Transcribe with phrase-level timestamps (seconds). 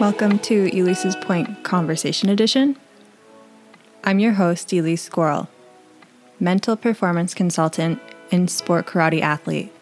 [0.00, 2.76] Welcome to Elise's Point Conversation Edition.
[4.04, 5.48] I'm your host, Elise Squirrel,
[6.38, 8.00] mental performance consultant
[8.30, 9.72] and sport karate athlete.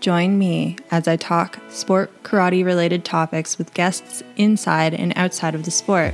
[0.00, 5.62] Join me as I talk sport karate related topics with guests inside and outside of
[5.62, 6.12] the sport.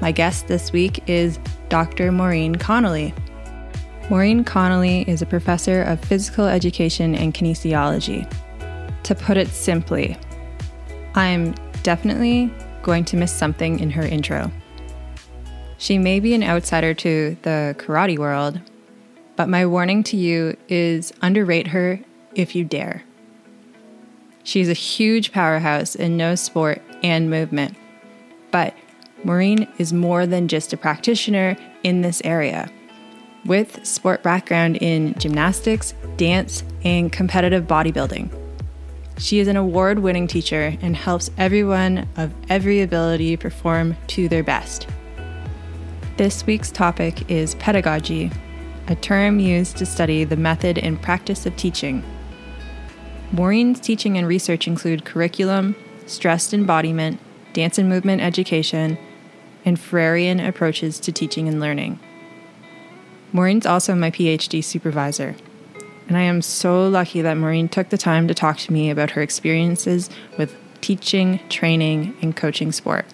[0.00, 2.10] My guest this week is Dr.
[2.10, 3.14] Maureen Connolly.
[4.10, 8.28] Maureen Connolly is a professor of physical education and kinesiology.
[9.04, 10.16] To put it simply,
[11.14, 14.50] I'm definitely going to miss something in her intro.
[15.78, 18.60] She may be an outsider to the karate world,
[19.36, 22.00] but my warning to you is underrate her
[22.34, 23.02] if you dare.
[24.44, 27.76] She's a huge powerhouse in no sport and movement,
[28.50, 28.74] but
[29.24, 32.70] Maureen is more than just a practitioner in this area.
[33.44, 38.39] With sport background in gymnastics, dance, and competitive bodybuilding.
[39.20, 44.42] She is an award winning teacher and helps everyone of every ability perform to their
[44.42, 44.88] best.
[46.16, 48.30] This week's topic is pedagogy,
[48.88, 52.02] a term used to study the method and practice of teaching.
[53.30, 57.20] Maureen's teaching and research include curriculum, stressed embodiment,
[57.52, 58.96] dance and movement education,
[59.66, 62.00] and Freirean approaches to teaching and learning.
[63.34, 65.36] Maureen's also my PhD supervisor
[66.10, 69.12] and I am so lucky that Maureen took the time to talk to me about
[69.12, 73.06] her experiences with teaching, training, and coaching sport.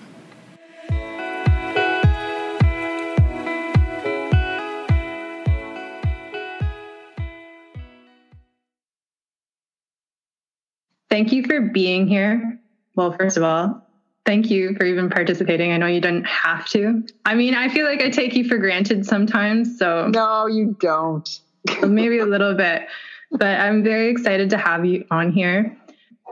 [11.10, 12.58] Thank you for being here.
[12.94, 13.86] Well, first of all,
[14.24, 15.70] thank you for even participating.
[15.70, 17.06] I know you didn't have to.
[17.26, 20.08] I mean, I feel like I take you for granted sometimes, so.
[20.08, 21.28] No, you don't.
[21.82, 22.86] maybe a little bit.
[23.30, 25.76] But I'm very excited to have you on here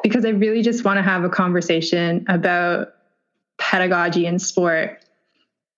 [0.03, 2.95] because I really just want to have a conversation about
[3.59, 5.01] pedagogy in sport.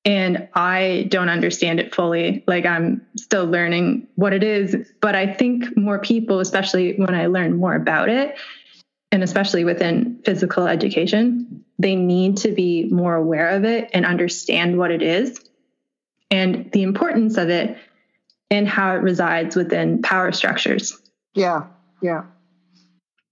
[0.05, 2.45] And I don't understand it fully.
[2.47, 4.77] Like I'm still learning what it is.
[5.01, 8.37] But I think more people, especially when I learn more about it,
[9.11, 14.79] and especially within physical education, they need to be more aware of it and understand
[14.79, 15.41] what it is
[16.31, 17.77] and the importance of it
[18.51, 21.01] and how it resides within power structures.
[21.35, 21.67] Yeah,
[22.03, 22.25] yeah.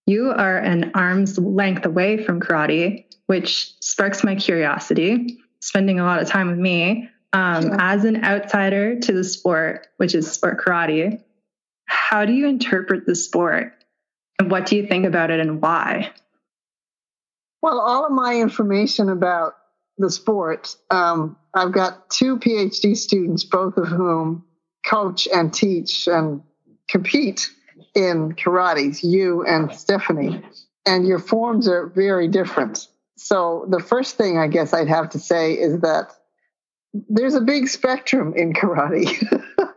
[0.07, 6.21] You are an arm's length away from karate, which sparks my curiosity, spending a lot
[6.21, 7.09] of time with me.
[7.33, 7.77] Um, yeah.
[7.81, 11.23] As an outsider to the sport, which is sport karate,
[11.87, 13.73] how do you interpret the sport?
[14.39, 16.13] And what do you think about it and why?
[17.63, 19.55] Well, all of my information about
[19.97, 24.45] the sport, um, I've got two PhD students, both of whom
[24.85, 26.43] coach and teach and
[26.89, 27.51] compete
[27.95, 30.43] in karate, you and Stephanie,
[30.87, 32.89] and your forms are very different.
[33.17, 36.13] So the first thing I guess I'd have to say is that
[36.93, 39.09] there's a big spectrum in karate,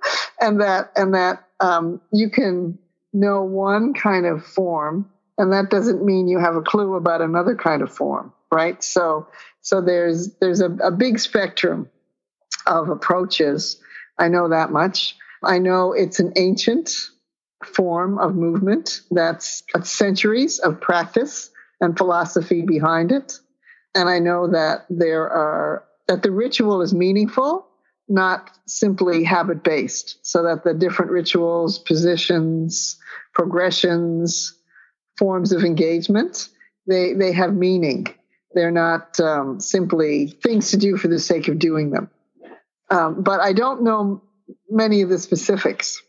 [0.42, 2.78] and that and that um, you can
[3.14, 7.56] know one kind of form, and that doesn't mean you have a clue about another
[7.56, 8.84] kind of form, right?
[8.84, 9.28] So
[9.62, 11.90] so there's there's a, a big spectrum
[12.66, 13.80] of approaches
[14.20, 15.16] I know that much.
[15.44, 16.92] I know it's an ancient
[17.64, 21.50] form of movement that's centuries of practice
[21.82, 23.40] and philosophy behind it.
[23.96, 27.68] And I know that there are, that the ritual is meaningful,
[28.08, 32.98] not simply habit based, so that the different rituals, positions,
[33.34, 34.54] progressions,
[35.18, 36.50] forms of engagement,
[36.88, 38.08] they, they have meaning.
[38.54, 42.10] They're not um, simply things to do for the sake of doing them.
[42.90, 44.22] Um, but I don't know
[44.70, 46.02] many of the specifics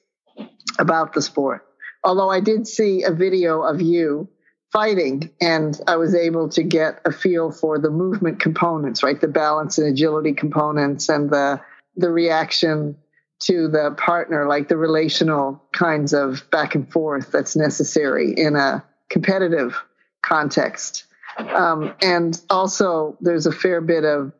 [0.79, 1.67] about the sport.
[2.05, 4.29] Although I did see a video of you
[4.73, 9.21] fighting and I was able to get a feel for the movement components, right?
[9.21, 11.61] The balance and agility components and the
[11.97, 12.97] the reaction
[13.41, 18.85] to the partner, like the relational kinds of back and forth that's necessary in a
[19.09, 19.77] competitive
[20.23, 21.05] context.
[21.39, 24.33] Um, and also, there's a fair bit of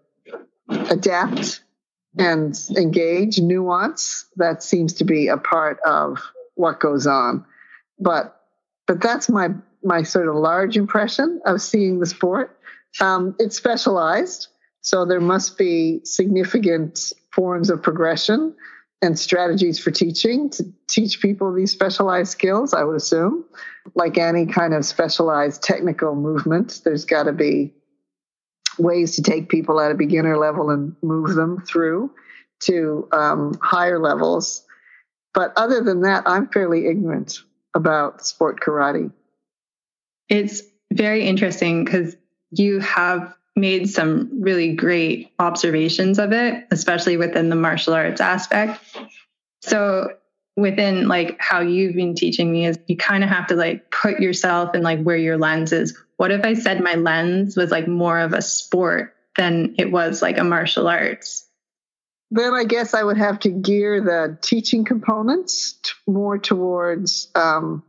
[0.69, 1.63] adapt
[2.17, 6.19] and engage nuance that seems to be a part of
[6.55, 7.45] what goes on.
[7.99, 8.35] But
[8.87, 9.51] but that's my
[9.83, 12.59] my sort of large impression of seeing the sport.
[13.01, 14.49] Um, it's specialized
[14.81, 18.55] so there must be significant forms of progression
[19.03, 23.45] and strategies for teaching to teach people these specialized skills i would assume.
[23.95, 27.75] Like any kind of specialized technical movement there's got to be
[28.79, 32.11] ways to take people at a beginner level and move them through
[32.61, 34.65] to um, higher levels.
[35.35, 37.41] But other than that, I'm fairly ignorant
[37.75, 39.13] about sport karate.
[40.29, 42.17] It's very interesting because
[42.51, 48.81] you have made some really great observations of it, especially within the martial arts aspect.
[49.63, 50.13] So
[50.59, 54.19] within like how you've been teaching me is you kind of have to like put
[54.19, 55.97] yourself in like where your lens is.
[56.17, 60.21] What if I said my lens was like more of a sport than it was
[60.21, 61.47] like a martial arts?
[62.33, 67.85] Then I guess I would have to gear the teaching components t- more towards um,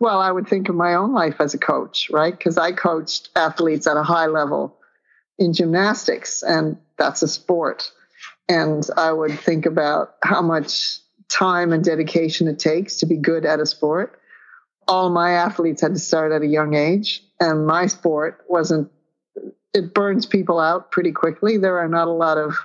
[0.00, 2.36] well, I would think of my own life as a coach, right?
[2.36, 4.76] Because I coached athletes at a high level
[5.38, 7.92] in gymnastics, and that's a sport.
[8.48, 13.44] And I would think about how much time and dedication it takes to be good
[13.44, 14.20] at a sport.
[14.86, 18.90] All my athletes had to start at a young age, and my sport wasn't,
[19.74, 21.58] it burns people out pretty quickly.
[21.58, 22.56] There are not a lot of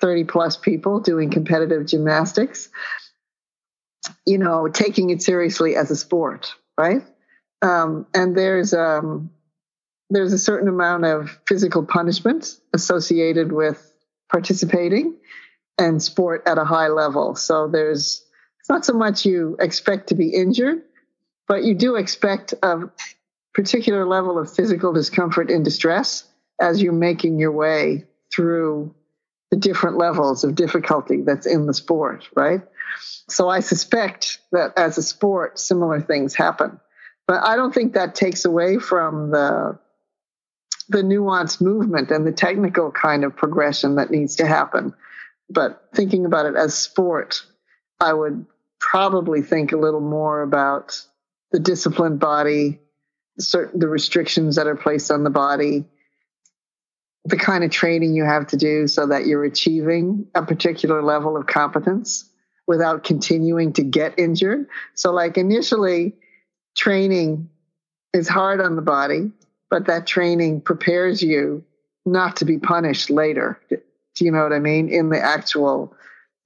[0.00, 2.70] 30 plus people doing competitive gymnastics,
[4.24, 7.02] you know, taking it seriously as a sport, right?
[7.60, 9.30] Um, and there's um,
[10.10, 13.92] there's a certain amount of physical punishment associated with
[14.30, 15.17] participating
[15.78, 17.34] and sport at a high level.
[17.34, 18.24] So there's
[18.60, 20.82] it's not so much you expect to be injured,
[21.46, 22.90] but you do expect a
[23.54, 26.24] particular level of physical discomfort and distress
[26.60, 28.04] as you're making your way
[28.34, 28.94] through
[29.50, 32.60] the different levels of difficulty that's in the sport, right?
[33.28, 36.78] So I suspect that as a sport, similar things happen.
[37.26, 39.78] But I don't think that takes away from the
[40.90, 44.94] the nuanced movement and the technical kind of progression that needs to happen.
[45.50, 47.44] But thinking about it as sport,
[48.00, 48.46] I would
[48.78, 51.02] probably think a little more about
[51.50, 52.80] the disciplined body,
[53.38, 55.84] certain the restrictions that are placed on the body,
[57.24, 61.36] the kind of training you have to do so that you're achieving a particular level
[61.36, 62.28] of competence
[62.66, 64.66] without continuing to get injured.
[64.94, 66.14] So like initially
[66.76, 67.48] training
[68.12, 69.32] is hard on the body
[69.70, 71.64] but that training prepares you
[72.06, 73.60] not to be punished later.
[74.18, 74.88] Do you know what I mean?
[74.88, 75.94] In the actual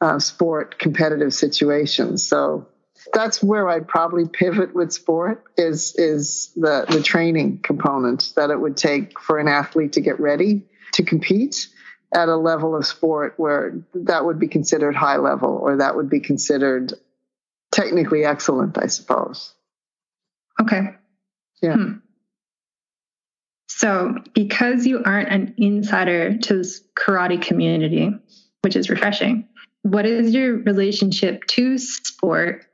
[0.01, 2.27] uh, sport competitive situations.
[2.27, 2.67] So
[3.13, 8.61] that's where I'd probably pivot with sport is is the the training component that it
[8.61, 10.63] would take for an athlete to get ready
[10.95, 11.69] to compete
[12.15, 16.11] at a level of sport where that would be considered high level or that would
[16.11, 16.93] be considered
[17.71, 19.55] technically excellent, I suppose.
[20.61, 20.91] Okay.
[21.63, 21.75] Yeah.
[21.75, 21.93] Hmm.
[23.75, 28.11] So, because you aren't an insider to this karate community,
[28.61, 29.49] which is refreshing,
[29.81, 32.67] what is your relationship to sport?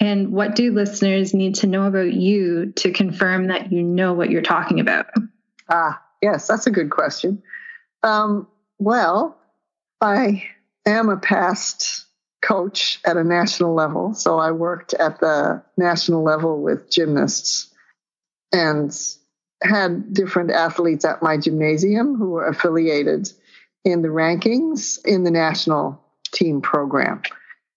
[0.00, 4.28] And what do listeners need to know about you to confirm that you know what
[4.28, 5.06] you're talking about?
[5.70, 7.42] Ah, yes, that's a good question.
[8.02, 8.48] Um,
[8.78, 9.38] well,
[10.00, 10.42] I
[10.84, 12.06] am a past
[12.42, 14.14] coach at a national level.
[14.14, 17.72] So I worked at the national level with gymnasts.
[18.52, 18.92] And
[19.64, 23.30] had different athletes at my gymnasium who were affiliated
[23.84, 26.00] in the rankings in the national
[26.32, 27.22] team program.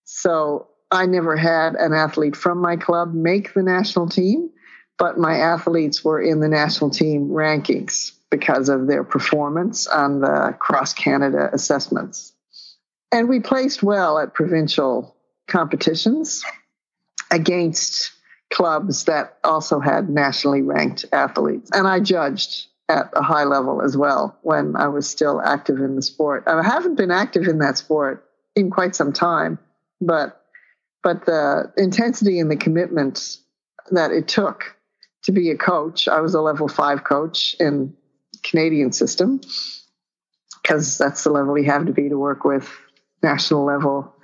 [0.04, 4.50] So I never had an athlete from my club make the national team,
[4.98, 10.56] but my athletes were in the national team rankings because of their performance on the
[10.58, 12.32] cross Canada assessments.
[13.12, 16.42] And we placed well at provincial competitions
[17.30, 18.12] against
[18.50, 21.70] clubs that also had nationally ranked athletes.
[21.72, 25.94] And I judged at a high level as well when I was still active in
[25.96, 26.44] the sport.
[26.46, 28.24] I haven't been active in that sport
[28.56, 29.58] in quite some time,
[30.00, 30.42] but
[31.02, 33.36] but the intensity and the commitment
[33.90, 34.76] that it took
[35.22, 37.94] to be a coach, I was a level 5 coach in
[38.42, 39.40] Canadian system
[40.60, 42.68] because that's the level you have to be to work with
[43.22, 44.14] national level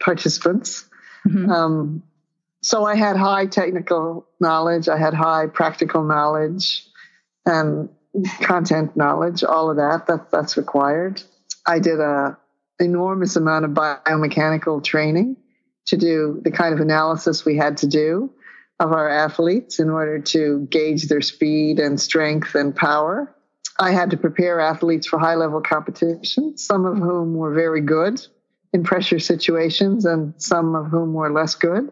[0.00, 0.88] participants.
[1.26, 1.50] Mm-hmm.
[1.50, 2.02] Um,
[2.62, 6.86] so I had high technical knowledge, I had high practical knowledge
[7.46, 7.88] and
[8.40, 11.22] content knowledge, all of that, that that's required.
[11.66, 12.36] I did a
[12.78, 15.36] enormous amount of biomechanical training
[15.86, 18.30] to do the kind of analysis we had to do
[18.78, 23.34] of our athletes in order to gauge their speed and strength and power.
[23.78, 28.26] I had to prepare athletes for high level competition, some of whom were very good
[28.72, 31.90] in pressure situations and some of whom were less good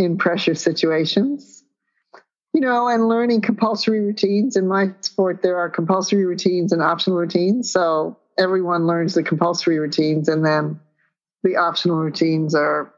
[0.00, 1.62] in pressure situations.
[2.52, 4.56] You know, and learning compulsory routines.
[4.56, 7.70] In my sport, there are compulsory routines and optional routines.
[7.70, 10.80] So everyone learns the compulsory routines, and then
[11.44, 12.92] the optional routines are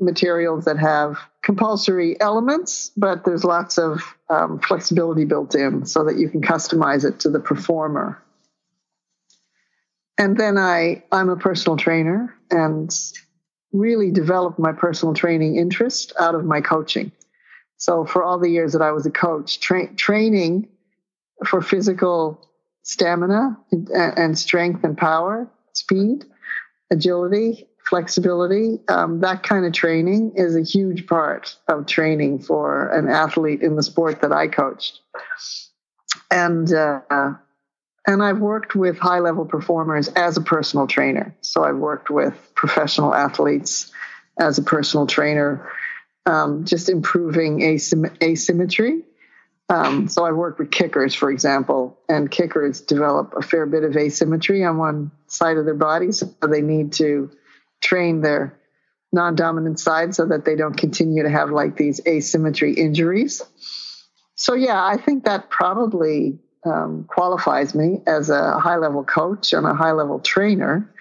[0.00, 6.18] materials that have compulsory elements, but there's lots of um, flexibility built in so that
[6.18, 8.22] you can customize it to the performer.
[10.16, 12.92] And then I, I'm a personal trainer, and
[13.72, 17.12] really developed my personal training interest out of my coaching.
[17.76, 20.68] So for all the years that I was a coach, tra- training
[21.46, 22.44] for physical
[22.82, 26.24] stamina and strength and power, speed,
[26.90, 28.80] agility, flexibility.
[28.88, 33.76] Um, that kind of training is a huge part of training for an athlete in
[33.76, 35.00] the sport that I coached.
[36.30, 37.00] And uh,
[38.08, 41.36] and I've worked with high level performers as a personal trainer.
[41.42, 43.92] So I've worked with professional athletes
[44.40, 45.70] as a personal trainer,
[46.24, 49.02] um, just improving asym- asymmetry.
[49.68, 53.94] Um, so I've worked with kickers, for example, and kickers develop a fair bit of
[53.94, 56.20] asymmetry on one side of their bodies.
[56.20, 57.30] So they need to
[57.82, 58.58] train their
[59.12, 63.42] non dominant side so that they don't continue to have like these asymmetry injuries.
[64.34, 69.66] So, yeah, I think that probably um, qualifies me as a high level coach and
[69.66, 70.92] a high level trainer.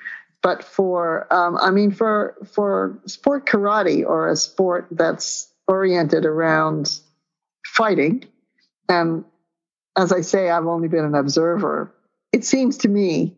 [0.42, 7.00] But for, um, I mean, for for sport karate or a sport that's oriented around
[7.66, 8.26] fighting,
[8.88, 9.26] and
[9.98, 11.92] as I say, I've only been an observer.
[12.32, 13.36] It seems to me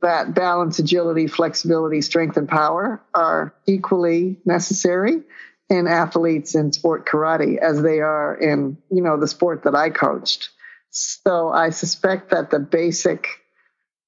[0.00, 5.22] that balance, agility, flexibility, strength, and power are equally necessary
[5.68, 9.90] in athletes in sport karate as they are in, you know, the sport that I
[9.90, 10.50] coached.
[10.92, 13.26] So I suspect that the basic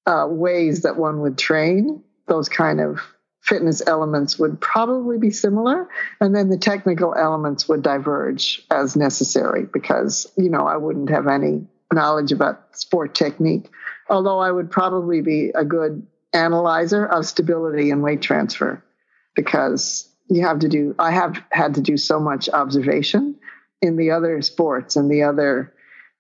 [0.06, 3.00] uh, ways that one would train those kind of
[3.40, 5.88] fitness elements would probably be similar.
[6.20, 11.26] And then the technical elements would diverge as necessary because you know i wouldn't have
[11.26, 13.70] any knowledge about sport technique.
[14.08, 18.82] Although i would probably be a good analyzer of stability and weight transfer
[19.34, 23.36] because you have to do i have had to do so much observation
[23.80, 25.73] in the other sports and the other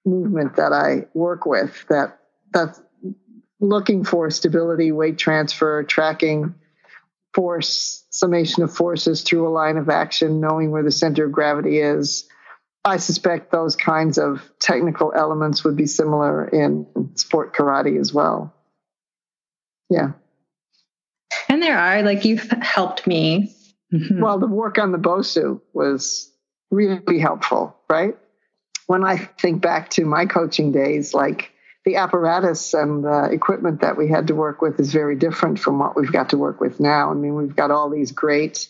[0.04, 2.18] movement that I work with that
[2.52, 2.80] that's
[3.60, 6.54] looking for stability, weight transfer, tracking
[7.32, 11.80] force, summation of forces through a line of action, knowing where the center of gravity
[11.80, 12.28] is.
[12.84, 18.54] I suspect those kinds of technical elements would be similar in sport karate as well.
[19.88, 20.12] Yeah.
[21.48, 23.54] And there are, like, you've helped me.
[23.92, 24.20] Mm-hmm.
[24.20, 26.30] Well, the work on the BOSU was
[26.70, 28.16] really helpful, right?
[28.86, 31.52] When I think back to my coaching days, like
[31.84, 35.78] the apparatus and the equipment that we had to work with is very different from
[35.78, 37.10] what we've got to work with now.
[37.10, 38.68] I mean, we've got all these great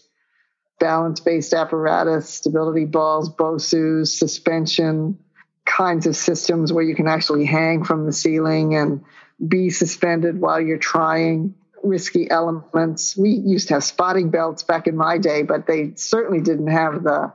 [0.80, 5.18] balance based apparatus, stability balls, BOSUs, suspension
[5.64, 9.04] kinds of systems where you can actually hang from the ceiling and
[9.46, 13.16] be suspended while you're trying risky elements.
[13.16, 17.02] We used to have spotting belts back in my day, but they certainly didn't have
[17.02, 17.32] the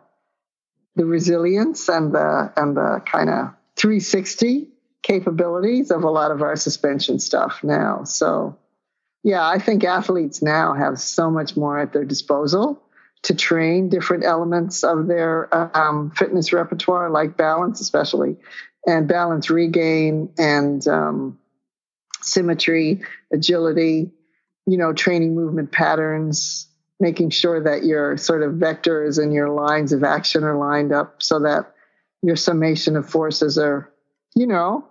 [0.96, 4.69] the resilience and the and the kind of 360
[5.01, 8.03] capabilities of a lot of our suspension stuff now.
[8.03, 8.58] So,
[9.24, 12.84] yeah, I think athletes now have so much more at their disposal
[13.24, 18.38] to train different elements of their um, fitness repertoire, like balance, especially,
[18.86, 21.38] and balance regain and um,
[22.22, 24.12] symmetry, agility,
[24.65, 26.68] you know, training movement patterns,
[27.00, 31.22] making sure that your sort of vectors and your lines of action are lined up
[31.24, 31.74] so that
[32.22, 33.89] your summation of forces are,
[34.36, 34.86] you know,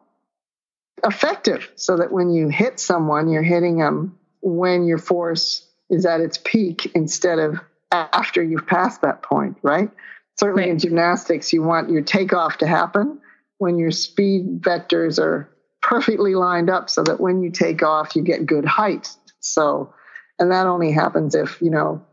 [1.05, 6.21] effective so that when you hit someone, you're hitting them when your force is at
[6.21, 7.61] its peak instead of
[7.91, 9.91] after you've passed that point, right?
[10.39, 10.71] Certainly right.
[10.71, 13.21] in gymnastics, you want your takeoff to happen
[13.59, 15.49] when your speed vectors are
[15.83, 19.09] perfectly lined up so that when you take off, you get good height.
[19.41, 19.93] So
[20.39, 22.05] and that only happens if, you know,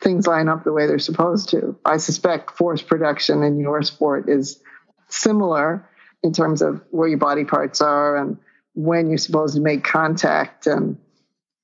[0.00, 1.76] things line up the way they're supposed to.
[1.84, 4.62] I suspect force production in your sport is
[5.08, 5.88] similar
[6.22, 8.38] in terms of where your body parts are and
[8.74, 10.96] when you're supposed to make contact and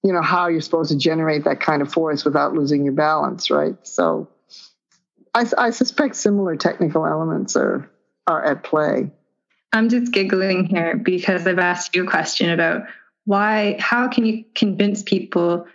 [0.03, 3.51] you know how you're supposed to generate that kind of force without losing your balance
[3.51, 4.29] right so
[5.35, 7.89] i, I suspect similar technical elements are
[8.27, 9.11] are at play
[9.73, 12.83] i'm just giggling here because i've asked you a question about
[13.25, 15.67] why how can you convince people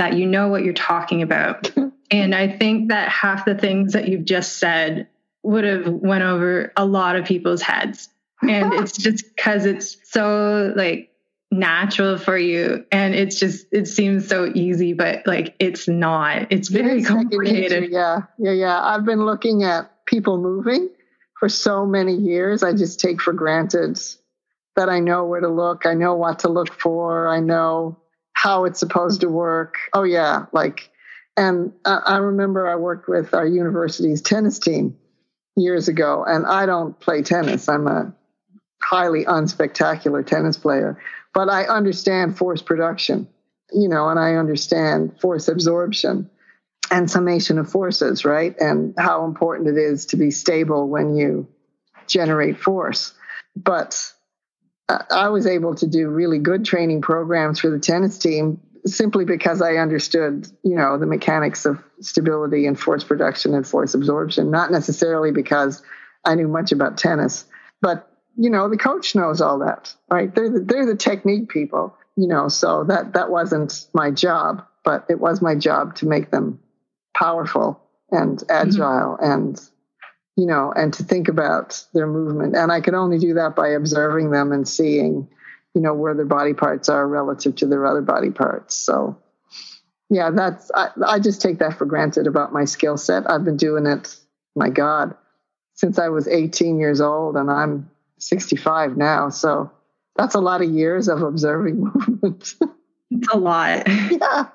[0.00, 1.70] that you know what you're talking about.
[2.10, 5.06] and I think that half the things that you've just said
[5.42, 8.08] would have went over a lot of people's heads.
[8.40, 11.10] And it's just because it's so like
[11.50, 12.86] natural for you.
[12.90, 16.50] And it's just it seems so easy but like it's not.
[16.50, 17.90] It's very complicated.
[17.90, 18.82] yeah yeah yeah.
[18.82, 20.88] I've been looking at people moving
[21.38, 22.62] for so many years.
[22.62, 24.00] I just take for granted
[24.76, 25.84] that i know where to look.
[25.84, 27.28] I know what to look for.
[27.28, 27.99] I know
[28.40, 29.74] how it's supposed to work.
[29.92, 30.90] Oh yeah, like,
[31.36, 34.96] and I remember I worked with our university's tennis team
[35.56, 37.68] years ago, and I don't play tennis.
[37.68, 38.14] I'm a
[38.82, 40.98] highly unspectacular tennis player,
[41.34, 43.28] but I understand force production,
[43.72, 46.30] you know, and I understand force absorption
[46.90, 48.58] and summation of forces, right?
[48.58, 51.46] And how important it is to be stable when you
[52.06, 53.12] generate force.
[53.54, 54.02] But
[55.10, 59.60] I was able to do really good training programs for the tennis team simply because
[59.60, 64.70] I understood, you know, the mechanics of stability and force production and force absorption, not
[64.70, 65.82] necessarily because
[66.24, 67.44] I knew much about tennis,
[67.80, 68.06] but
[68.36, 70.34] you know, the coach knows all that, right?
[70.34, 75.04] They're the, they're the technique people, you know, so that that wasn't my job, but
[75.10, 76.58] it was my job to make them
[77.14, 78.50] powerful and mm-hmm.
[78.50, 79.30] agile mm-hmm.
[79.30, 79.69] and
[80.40, 82.56] you know, and to think about their movement.
[82.56, 85.28] And I could only do that by observing them and seeing,
[85.74, 88.74] you know, where their body parts are relative to their other body parts.
[88.74, 89.18] So,
[90.08, 93.30] yeah, that's, I, I just take that for granted about my skill set.
[93.30, 94.16] I've been doing it,
[94.56, 95.14] my God,
[95.74, 99.28] since I was 18 years old, and I'm 65 now.
[99.28, 99.70] So
[100.16, 102.54] that's a lot of years of observing movement.
[103.10, 103.86] it's a lot.
[104.10, 104.46] Yeah.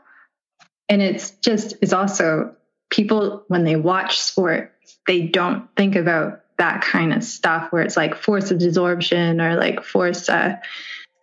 [0.90, 2.56] And it's just, it's also
[2.90, 4.75] people, when they watch sport,
[5.08, 9.58] they don't think about that kind of stuff where it's like force of desorption or
[9.58, 10.56] like force uh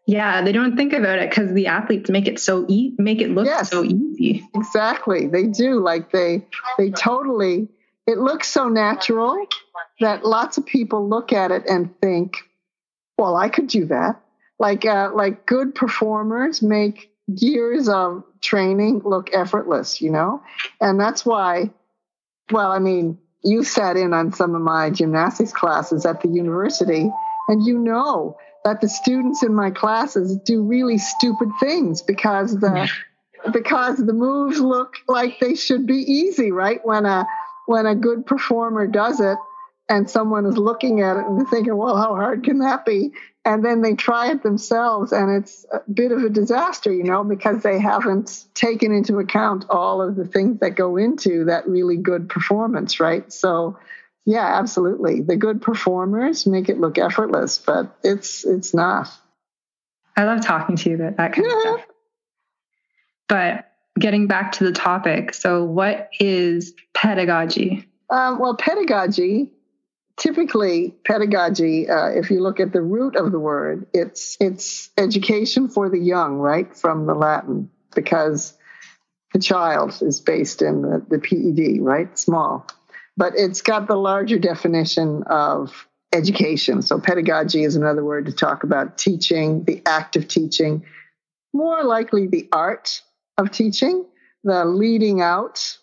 [0.07, 3.31] yeah they don't think about it because the athletes make it so e- make it
[3.31, 4.47] look yes, so easy.
[4.55, 5.27] Exactly.
[5.29, 5.81] They do.
[5.81, 6.45] Like they
[6.77, 7.69] they totally
[8.07, 9.47] it looks so natural
[10.01, 12.39] that lots of people look at it and think
[13.17, 14.21] well i could do that.
[14.59, 20.43] Like uh, like good performers make years of training look effortless you know?
[20.81, 21.71] And that's why
[22.51, 27.11] well i mean you sat in on some of my gymnastics classes at the university,
[27.49, 32.89] and you know that the students in my classes do really stupid things because the
[33.53, 36.81] because the moves look like they should be easy, right?
[36.85, 37.27] When a
[37.67, 39.39] when a good performer does it,
[39.93, 43.13] and someone is looking at it and thinking, well, how hard can that be?
[43.45, 47.25] And then they try it themselves, and it's a bit of a disaster, you know,
[47.25, 51.99] because they haven't taken into account all of the things that go into that really
[51.99, 53.31] good performance, right?
[53.31, 53.79] So,
[54.25, 55.21] yeah, absolutely.
[55.21, 59.11] The good performers make it look effortless, but it's it's not.
[60.17, 61.87] I love talking to you about that kind of stuff.
[63.29, 67.89] But getting back to the topic, so what is pedagogy?
[68.09, 69.51] Um, well, pedagogy
[70.17, 75.69] typically pedagogy uh, if you look at the root of the word it's it's education
[75.69, 78.57] for the young right from the latin because
[79.33, 82.67] the child is based in the, the ped right small.
[83.17, 86.83] But it's got the larger definition of education.
[86.83, 90.85] So pedagogy is another word to talk about teaching the act of teaching
[91.53, 93.03] more likely the art
[93.39, 94.05] of teaching
[94.45, 95.79] the leading out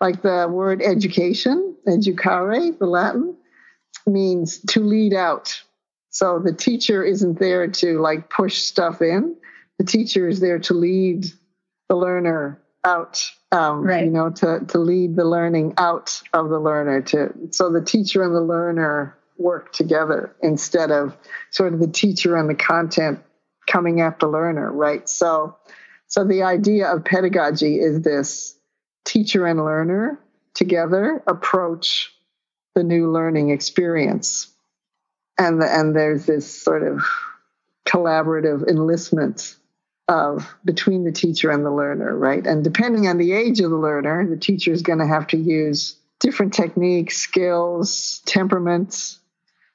[0.00, 3.36] like the word education educare the latin
[4.06, 5.62] means to lead out.
[6.10, 9.36] So the teacher isn't there to like push stuff in.
[9.78, 11.26] The teacher is there to lead
[11.88, 13.24] the learner out.
[13.50, 14.04] Um, right.
[14.04, 17.02] You know, to to lead the learning out of the learner.
[17.02, 21.16] To so the teacher and the learner work together instead of
[21.50, 23.20] sort of the teacher and the content
[23.66, 24.70] coming at the learner.
[24.72, 25.08] Right.
[25.08, 25.56] So
[26.06, 28.54] so the idea of pedagogy is this
[29.04, 30.20] teacher and learner
[30.54, 32.14] together approach
[32.74, 34.48] the new learning experience.
[35.38, 37.04] And, the, and there's this sort of
[37.86, 39.56] collaborative enlistment
[40.08, 42.46] of between the teacher and the learner, right?
[42.46, 45.36] And depending on the age of the learner, the teacher is going to have to
[45.36, 49.18] use different techniques, skills, temperaments,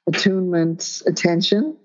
[0.06, 1.76] attunement, attention.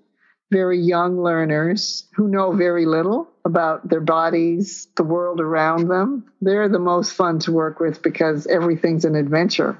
[0.50, 6.68] Very young learners who know very little about their bodies, the world around them, they're
[6.68, 9.78] the most fun to work with because everything's an adventure.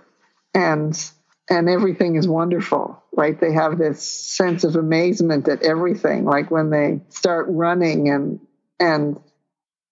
[0.52, 0.98] And
[1.50, 3.38] and everything is wonderful, right?
[3.38, 8.40] They have this sense of amazement at everything, like when they start running and
[8.80, 9.18] and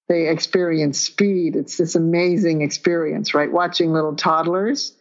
[0.08, 1.56] they experience speed.
[1.56, 3.50] It's this amazing experience, right?
[3.50, 4.96] Watching little toddlers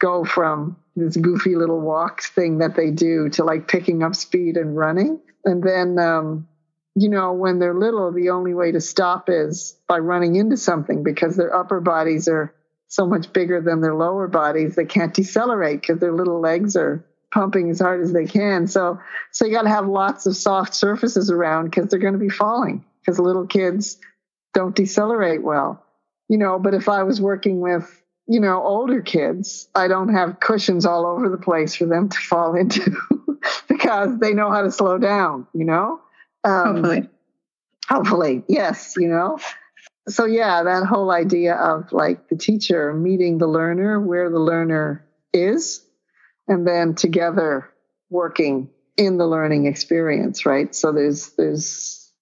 [0.00, 4.56] go from this goofy little walk thing that they do to like picking up speed
[4.56, 5.20] and running.
[5.44, 6.48] And then, um,
[6.94, 11.02] you know, when they're little, the only way to stop is by running into something
[11.02, 12.54] because their upper bodies are
[12.88, 17.04] so much bigger than their lower bodies, they can't decelerate because their little legs are
[17.30, 18.66] pumping as hard as they can.
[18.66, 18.98] So,
[19.30, 22.30] so you got to have lots of soft surfaces around because they're going to be
[22.30, 23.98] falling because little kids
[24.54, 25.84] don't decelerate well,
[26.28, 26.58] you know.
[26.58, 31.06] But if I was working with, you know, older kids, I don't have cushions all
[31.06, 32.96] over the place for them to fall into
[33.68, 36.00] because they know how to slow down, you know.
[36.42, 37.08] Um, hopefully,
[37.86, 39.38] hopefully, yes, you know
[40.08, 45.06] so yeah, that whole idea of like the teacher meeting the learner where the learner
[45.32, 45.84] is,
[46.46, 47.68] and then together
[48.10, 50.74] working in the learning experience, right?
[50.74, 52.12] So there's there's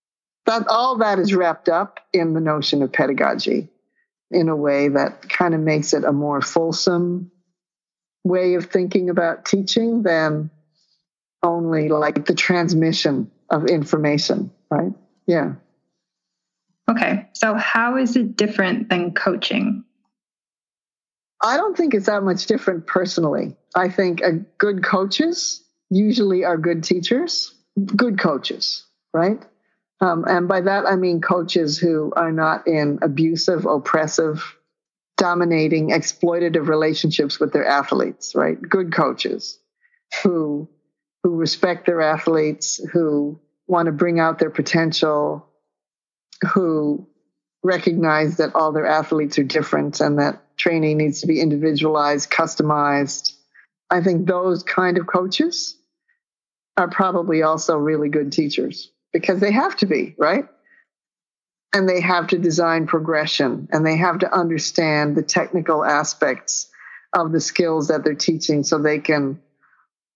[0.47, 3.69] that all that is wrapped up in the notion of pedagogy
[4.31, 7.31] in a way that kind of makes it a more fulsome
[8.25, 10.51] way of thinking about teaching than
[11.43, 14.93] only like the transmission of information, right?
[15.27, 15.55] Yeah.
[16.91, 17.29] Okay.
[17.33, 19.85] So, how is it different than coaching?
[21.43, 23.57] I don't think it's that much different personally.
[23.75, 27.55] I think a good coaches usually are good teachers,
[27.95, 29.45] good coaches, right?
[30.01, 34.57] Um, and by that, I mean coaches who are not in abusive, oppressive,
[35.17, 38.61] dominating, exploitative relationships with their athletes, right?
[38.61, 39.59] Good coaches
[40.23, 40.69] who
[41.23, 45.49] who respect their athletes, who want to bring out their potential,
[46.53, 47.07] who
[47.63, 53.35] recognize that all their athletes are different and that training needs to be individualized, customized.
[53.91, 55.77] I think those kind of coaches
[56.77, 60.47] are probably also really good teachers because they have to be, right?
[61.73, 66.69] And they have to design progression and they have to understand the technical aspects
[67.13, 69.41] of the skills that they're teaching so they can,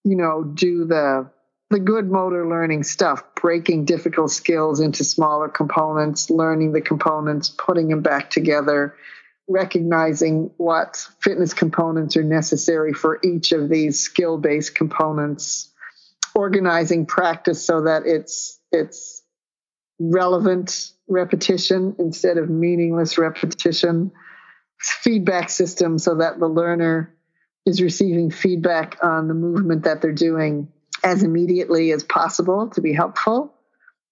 [0.03, 1.29] you know, do the
[1.71, 7.87] the good motor learning stuff, breaking difficult skills into smaller components, learning the components, putting
[7.87, 8.95] them back together,
[9.47, 15.71] recognizing what fitness components are necessary for each of these skill based components,
[16.35, 19.23] organizing practice so that it's it's
[19.97, 24.11] relevant repetition instead of meaningless repetition,
[24.77, 27.15] feedback system so that the learner
[27.65, 30.67] is receiving feedback on the movement that they're doing
[31.03, 33.53] as immediately as possible to be helpful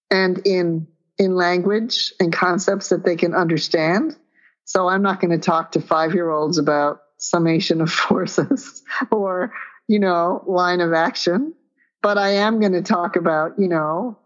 [0.09, 4.15] and in in language and concepts that they can understand.
[4.63, 9.51] So I'm not going to talk to 5-year-olds about summation of forces or,
[9.87, 11.53] you know, line of action,
[12.01, 14.17] but I am going to talk about, you know,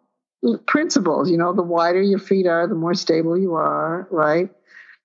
[0.67, 4.49] principles, you know, the wider your feet are, the more stable you are, right?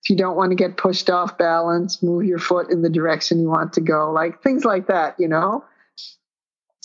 [0.02, 3.40] If you don't want to get pushed off balance, move your foot in the direction
[3.40, 5.64] you want to go, like things like that, you know.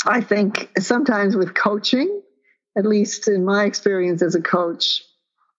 [0.06, 2.22] I think sometimes with coaching,
[2.78, 5.04] at least in my experience as a coach,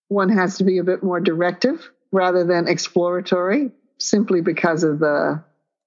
[0.09, 5.43] one has to be a bit more directive rather than exploratory, simply because of the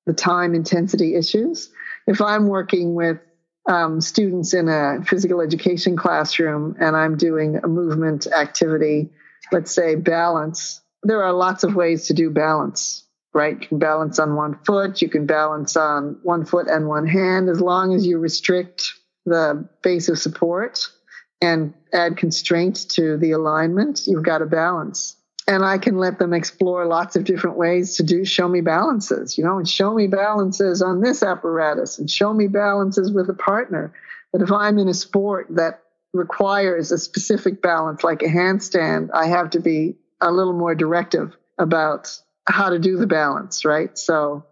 [0.05, 1.69] the time intensity issues.
[2.07, 3.19] If I'm working with
[3.69, 9.09] um, students in a physical education classroom and I'm doing a movement activity,
[9.51, 13.03] let's say balance, there are lots of ways to do balance
[13.37, 13.61] right?
[13.61, 17.49] You can balance on one foot, you can balance on one foot and one hand
[17.49, 18.93] as long as you restrict
[19.27, 20.89] the base of support
[21.39, 25.15] and add constraints to the alignment, you've got a balance.
[25.47, 29.37] And I can let them explore lots of different ways to do show me balances,
[29.37, 33.35] you know, and show me balances on this apparatus and show me balances with a
[33.35, 33.93] partner.
[34.33, 39.27] But if I'm in a sport that requires a specific balance, like a handstand, I
[39.27, 43.97] have to be a little more directive about how to do the balance, right?
[43.97, 44.45] So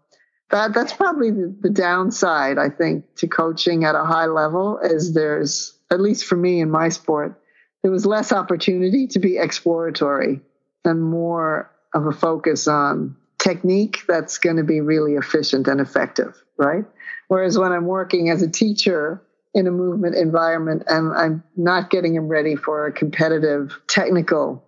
[0.51, 5.13] that that's probably the, the downside, I think, to coaching at a high level is
[5.13, 7.41] there's at least for me in my sport,
[7.81, 10.41] there was less opportunity to be exploratory
[10.83, 16.35] and more of a focus on technique that's going to be really efficient and effective,
[16.57, 16.85] right?
[17.27, 19.21] Whereas when I'm working as a teacher
[19.53, 24.63] in a movement environment and I'm not getting them ready for a competitive technical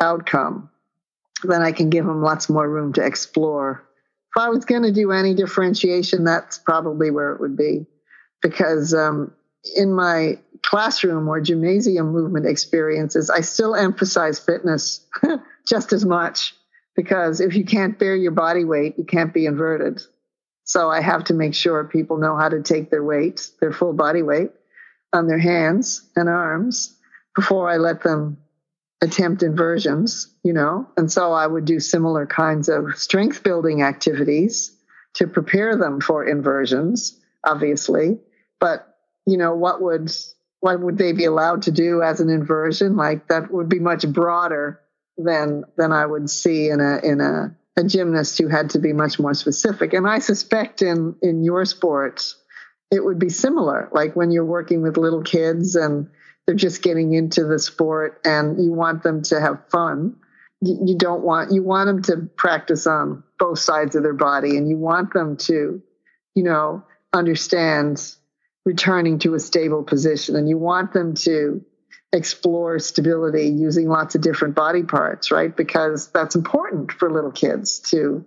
[0.00, 0.70] outcome,
[1.42, 3.84] then I can give them lots more room to explore.
[4.34, 7.86] If I was going to do any differentiation, that's probably where it would be.
[8.40, 9.32] Because um,
[9.76, 15.06] in my classroom or gymnasium movement experiences, I still emphasize fitness
[15.68, 16.54] just as much.
[16.94, 20.02] Because if you can't bear your body weight, you can't be inverted.
[20.64, 23.92] So I have to make sure people know how to take their weight, their full
[23.92, 24.50] body weight,
[25.12, 26.96] on their hands and arms
[27.34, 28.38] before I let them
[29.02, 34.74] attempt inversions, you know, and so I would do similar kinds of strength building activities
[35.14, 38.20] to prepare them for inversions, obviously.
[38.60, 38.86] But,
[39.26, 40.10] you know, what would
[40.60, 42.96] what would they be allowed to do as an inversion?
[42.96, 44.80] Like that would be much broader
[45.18, 48.92] than than I would see in a in a, a gymnast who had to be
[48.92, 49.92] much more specific.
[49.92, 52.36] And I suspect in in your sports
[52.92, 53.88] it would be similar.
[53.90, 56.08] Like when you're working with little kids and
[56.46, 60.16] they're just getting into the sport and you want them to have fun.
[60.60, 64.68] You don't want you want them to practice on both sides of their body and
[64.68, 65.82] you want them to
[66.34, 68.14] you know understand
[68.64, 71.64] returning to a stable position and you want them to
[72.12, 75.56] explore stability using lots of different body parts right?
[75.56, 78.24] Because that's important for little kids to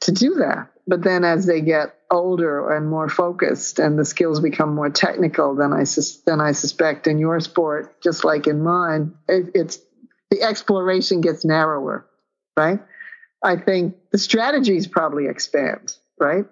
[0.00, 4.40] to do that but then as they get older and more focused and the skills
[4.40, 8.62] become more technical than I sus- than I suspect in your sport, just like in
[8.62, 9.78] mine, it, it's
[10.30, 12.06] the exploration gets narrower,
[12.56, 12.80] right?
[13.42, 16.44] I think the strategies probably expand, right?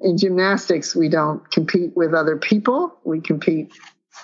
[0.00, 2.98] In gymnastics, we don't compete with other people.
[3.04, 3.72] We compete,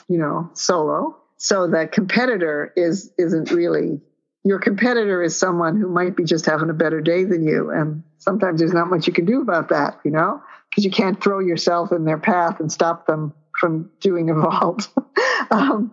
[0.08, 1.16] you know, solo.
[1.36, 4.00] So the competitor is isn't really
[4.44, 7.70] your competitor is someone who might be just having a better day than you.
[7.70, 11.20] And sometimes there's not much you can do about that, you know, because you can't
[11.20, 14.88] throw yourself in their path and stop them from doing a vault.
[15.50, 15.92] um,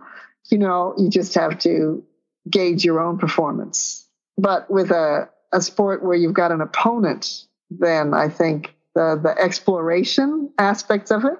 [0.52, 2.04] you know, you just have to
[2.50, 4.08] gauge your own performance.
[4.38, 9.36] But with a, a sport where you've got an opponent, then I think the, the
[9.38, 11.40] exploration aspects of it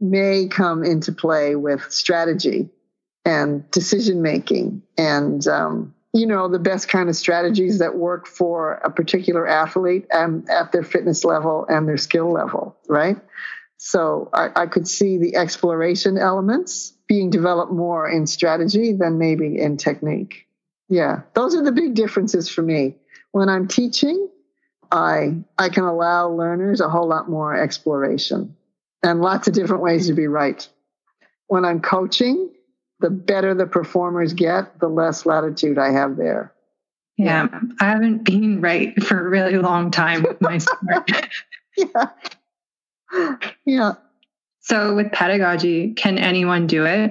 [0.00, 2.70] may come into play with strategy
[3.24, 8.74] and decision making and um, you know the best kind of strategies that work for
[8.74, 13.16] a particular athlete and at their fitness level and their skill level right?
[13.82, 19.58] So I, I could see the exploration elements being developed more in strategy than maybe
[19.58, 20.46] in technique.
[20.88, 22.96] Yeah those are the big differences for me.
[23.32, 24.28] When i'm teaching
[24.90, 28.56] i i can allow learners a whole lot more exploration
[29.02, 30.68] and lots of different ways to be right.
[31.46, 32.50] When i'm coaching
[33.00, 36.52] the better the performers get, the less latitude I have there.
[37.16, 37.48] Yeah.
[37.80, 41.10] I haven't been right for a really long time with my sport.
[41.76, 42.06] yeah.
[43.66, 43.92] Yeah.
[44.60, 47.10] So with pedagogy, can anyone do it?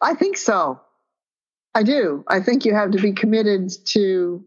[0.00, 0.80] I think so.
[1.74, 2.24] I do.
[2.28, 4.44] I think you have to be committed to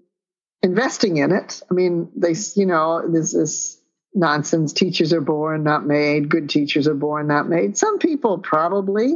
[0.62, 1.62] investing in it.
[1.70, 3.82] I mean, they, you know, there's this
[4.14, 6.30] nonsense teachers are born, not made.
[6.30, 7.78] Good teachers are born, not made.
[7.78, 9.16] Some people probably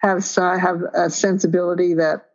[0.00, 2.26] have have a sensibility that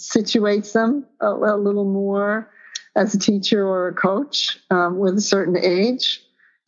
[0.00, 2.50] situates them a, a, little more
[2.94, 6.22] as a teacher or a coach um, with a certain age.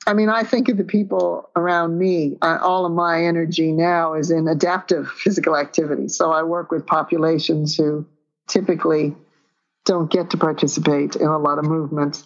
[0.06, 2.36] I mean, I think of the people around me.
[2.42, 6.08] All of my energy now is in adaptive physical activity.
[6.08, 8.06] So I work with populations who
[8.48, 9.14] typically
[9.84, 12.22] don't get to participate in a lot of movement,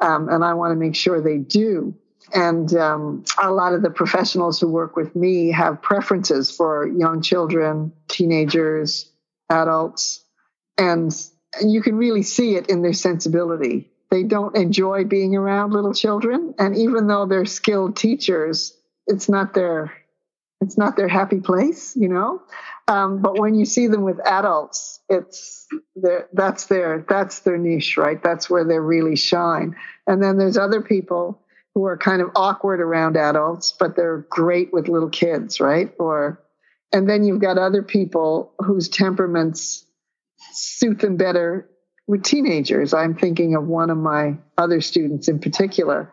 [0.00, 1.94] um, and I want to make sure they do.
[2.32, 7.20] And um, a lot of the professionals who work with me have preferences for young
[7.20, 9.10] children, teenagers,
[9.50, 10.24] adults,
[10.78, 11.14] and
[11.62, 13.90] you can really see it in their sensibility.
[14.10, 19.54] They don't enjoy being around little children, and even though they're skilled teachers, it's not
[19.54, 19.92] their
[20.60, 22.42] it's not their happy place, you know.
[22.88, 25.66] Um, but when you see them with adults, it's
[26.32, 28.22] that's their that's their niche, right?
[28.22, 29.76] That's where they really shine.
[30.06, 31.40] And then there's other people
[31.74, 35.92] who are kind of awkward around adults, but they're great with little kids, right?
[35.98, 36.40] Or,
[36.92, 39.84] and then you've got other people whose temperaments
[40.52, 41.68] suit them better
[42.06, 42.94] with teenagers.
[42.94, 46.12] I'm thinking of one of my other students in particular.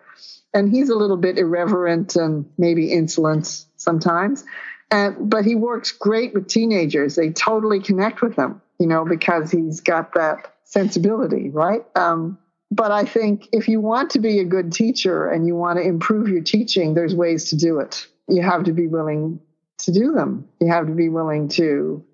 [0.54, 4.43] And he's a little bit irreverent and maybe insolent sometimes.
[4.89, 7.15] And, but he works great with teenagers.
[7.15, 11.86] They totally connect with him, you know, because he's got that sensibility, right?
[11.95, 12.38] Um,
[12.71, 15.86] but I think if you want to be a good teacher and you want to
[15.86, 18.07] improve your teaching, there's ways to do it.
[18.29, 19.41] You have to be willing
[19.79, 20.47] to do them.
[20.62, 22.05] You have to be willing to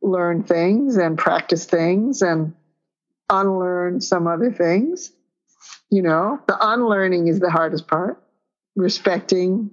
[0.00, 2.54] learn things and practice things and
[3.28, 5.12] unlearn some other things.
[5.90, 8.22] You know, the unlearning is the hardest part.
[8.76, 9.72] Respecting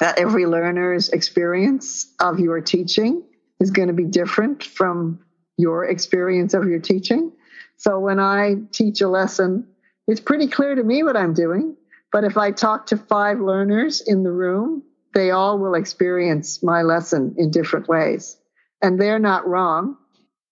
[0.00, 3.22] that every learner's experience of your teaching
[3.60, 5.20] is going to be different from
[5.58, 7.32] your experience of your teaching.
[7.78, 9.66] So when I teach a lesson,
[10.06, 11.76] it's pretty clear to me what I'm doing.
[12.10, 14.82] But if I talk to five learners in the room,
[15.14, 18.36] they all will experience my lesson in different ways.
[18.82, 19.96] And they're not wrong.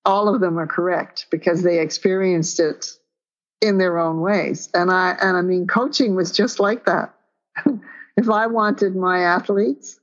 [0.04, 2.86] All of them are correct because they experienced it
[3.60, 4.68] in their own ways.
[4.72, 7.14] And I, and I mean, coaching was just like that.
[8.16, 9.98] if I wanted my athletes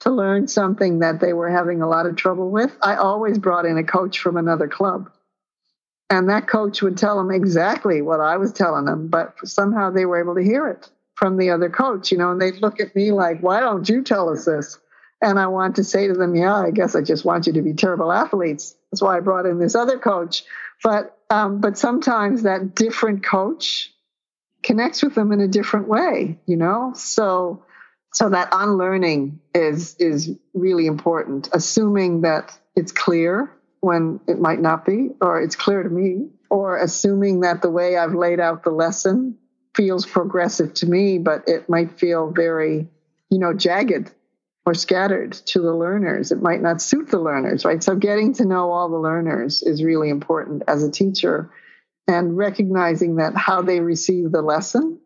[0.00, 3.66] to learn something that they were having a lot of trouble with, I always brought
[3.66, 5.10] in a coach from another club
[6.10, 10.04] and that coach would tell them exactly what I was telling them, but somehow they
[10.04, 12.94] were able to hear it from the other coach, you know, and they'd look at
[12.94, 14.78] me like, why don't you tell us this?
[15.22, 17.62] And I want to say to them, yeah, I guess I just want you to
[17.62, 18.74] be terrible athletes.
[18.90, 20.42] That's why I brought in this other coach.
[20.82, 23.92] But, um, but sometimes that different coach
[24.62, 26.92] connects with them in a different way, you know?
[26.96, 27.64] So,
[28.12, 33.50] so that unlearning is, is really important, assuming that it's clear
[33.82, 37.96] when it might not be, or it's clear to me, or assuming that the way
[37.96, 39.36] I've laid out the lesson
[39.74, 42.88] feels progressive to me, but it might feel very,
[43.28, 44.12] you know, jagged
[44.64, 46.30] or scattered to the learners.
[46.30, 47.82] It might not suit the learners, right?
[47.82, 51.50] So getting to know all the learners is really important as a teacher
[52.06, 55.00] and recognizing that how they receive the lesson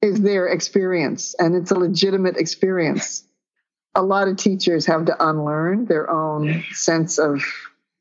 [0.00, 3.24] is their experience and it's a legitimate experience.
[3.96, 7.42] A lot of teachers have to unlearn their own sense of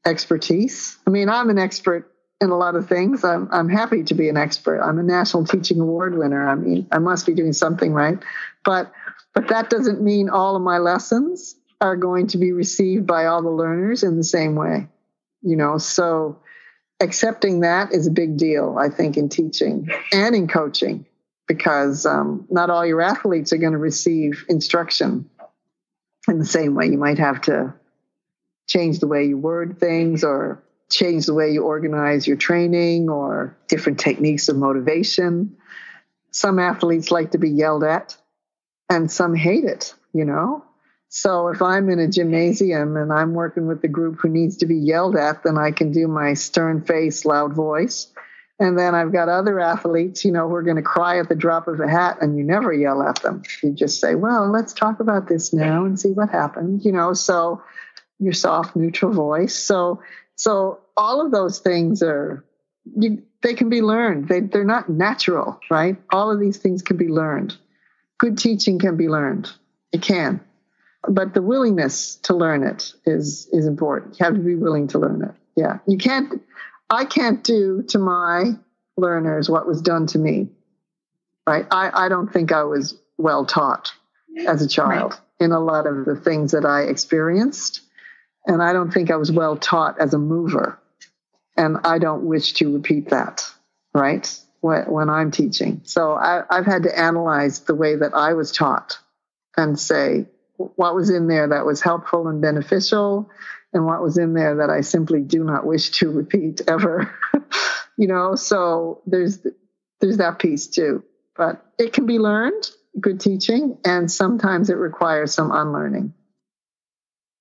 [0.05, 0.97] expertise.
[1.07, 2.11] I mean, I'm an expert
[2.41, 3.23] in a lot of things.
[3.23, 4.81] I'm, I'm happy to be an expert.
[4.81, 6.47] I'm a national teaching award winner.
[6.47, 8.19] I mean, I must be doing something right.
[8.63, 8.91] But
[9.33, 13.41] but that doesn't mean all of my lessons are going to be received by all
[13.41, 14.87] the learners in the same way.
[15.41, 16.39] You know, so
[16.99, 21.05] accepting that is a big deal, I think, in teaching and in coaching,
[21.47, 25.29] because um, not all your athletes are going to receive instruction
[26.27, 26.87] in the same way.
[26.87, 27.73] You might have to
[28.73, 33.55] change the way you word things or change the way you organize your training or
[33.67, 35.55] different techniques of motivation.
[36.31, 38.17] Some athletes like to be yelled at
[38.89, 40.65] and some hate it, you know?
[41.09, 44.65] So if I'm in a gymnasium and I'm working with the group who needs to
[44.65, 48.11] be yelled at, then I can do my stern face, loud voice.
[48.59, 51.35] And then I've got other athletes, you know, who are going to cry at the
[51.35, 53.43] drop of a hat and you never yell at them.
[53.61, 57.13] You just say, well, let's talk about this now and see what happened, you know,
[57.13, 57.61] so
[58.23, 59.55] your soft, neutral voice.
[59.55, 60.01] So,
[60.35, 62.43] so all of those things are,
[62.97, 64.27] you, they can be learned.
[64.27, 65.97] They, they're not natural, right?
[66.11, 67.55] All of these things can be learned.
[68.17, 69.49] Good teaching can be learned.
[69.91, 70.41] It can
[71.07, 74.19] but the willingness to learn it is is important.
[74.19, 75.35] You have to be willing to learn it.
[75.55, 76.41] Yeah, you can't.
[76.89, 78.53] I can't do to my
[78.97, 80.49] learners what was done to me.
[81.45, 81.65] Right?
[81.71, 83.91] I I don't think I was well taught
[84.47, 85.21] as a child right.
[85.39, 87.81] in a lot of the things that I experienced,
[88.45, 90.79] and I don't think I was well taught as a mover.
[91.55, 93.45] And I don't wish to repeat that.
[93.93, 94.39] Right?
[94.61, 98.97] When, I'm teaching, so I, I've had to analyze the way that I was taught
[99.57, 100.25] and say,
[100.55, 103.29] what was in there that was helpful and beneficial
[103.73, 107.13] and what was in there that I simply do not wish to repeat ever.
[107.97, 109.45] you know, so there's
[109.99, 111.03] there's that piece too.
[111.35, 116.13] But it can be learned, good teaching, and sometimes it requires some unlearning.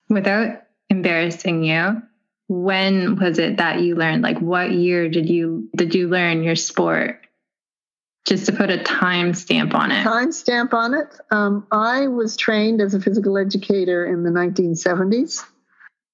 [0.08, 0.62] Without
[0.92, 2.02] embarrassing you,
[2.48, 6.56] when was it that you learned like what year did you did you learn your
[6.56, 7.18] sport
[8.24, 10.04] just to put a time stamp on it.
[10.04, 11.08] Time stamp on it.
[11.30, 15.44] Um, I was trained as a physical educator in the 1970s,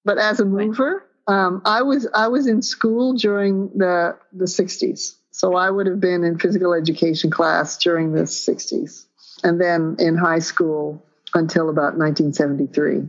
[0.05, 5.17] but as a mover, um, I was I was in school during the the 60s.
[5.33, 9.05] So I would have been in physical education class during the 60s,
[9.43, 13.09] and then in high school until about 1973.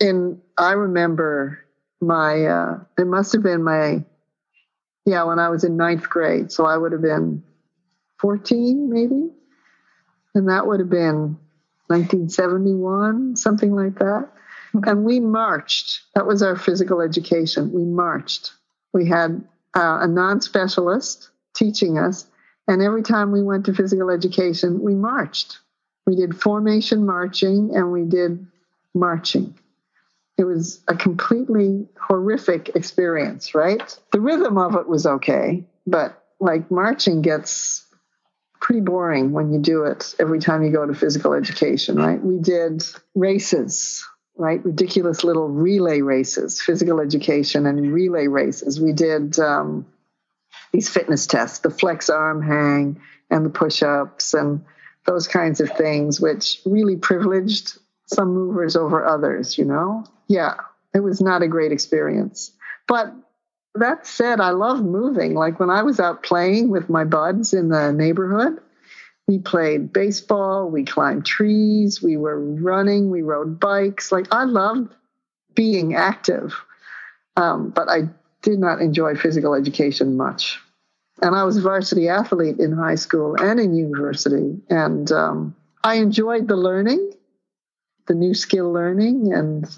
[0.00, 1.64] And I remember
[2.00, 4.04] my uh, it must have been my
[5.04, 6.52] yeah when I was in ninth grade.
[6.52, 7.42] So I would have been
[8.20, 9.30] 14, maybe.
[10.34, 11.38] And that would have been
[11.86, 14.28] 1971, something like that.
[14.74, 16.02] And we marched.
[16.14, 17.72] That was our physical education.
[17.72, 18.52] We marched.
[18.92, 19.42] We had
[19.74, 22.26] uh, a non specialist teaching us.
[22.66, 25.58] And every time we went to physical education, we marched.
[26.06, 28.46] We did formation marching and we did
[28.94, 29.54] marching.
[30.38, 33.98] It was a completely horrific experience, right?
[34.12, 37.84] The rhythm of it was okay, but like marching gets
[38.60, 42.22] pretty boring when you do it every time you go to physical education, right?
[42.22, 44.04] We did races,
[44.36, 44.64] right?
[44.64, 48.80] Ridiculous little relay races, physical education and relay races.
[48.80, 49.86] We did um,
[50.72, 54.64] these fitness tests, the flex arm hang and the push ups and
[55.04, 60.04] those kinds of things, which really privileged some movers over others, you know?
[60.28, 60.54] Yeah,
[60.94, 62.52] it was not a great experience.
[62.86, 63.12] But
[63.74, 65.34] that said, I love moving.
[65.34, 68.60] Like when I was out playing with my buds in the neighborhood,
[69.26, 74.10] we played baseball, we climbed trees, we were running, we rode bikes.
[74.10, 74.94] Like I loved
[75.54, 76.54] being active,
[77.36, 78.08] um, but I
[78.42, 80.58] did not enjoy physical education much.
[81.20, 85.96] And I was a varsity athlete in high school and in university, and um, I
[85.96, 87.12] enjoyed the learning,
[88.06, 89.68] the new skill learning, and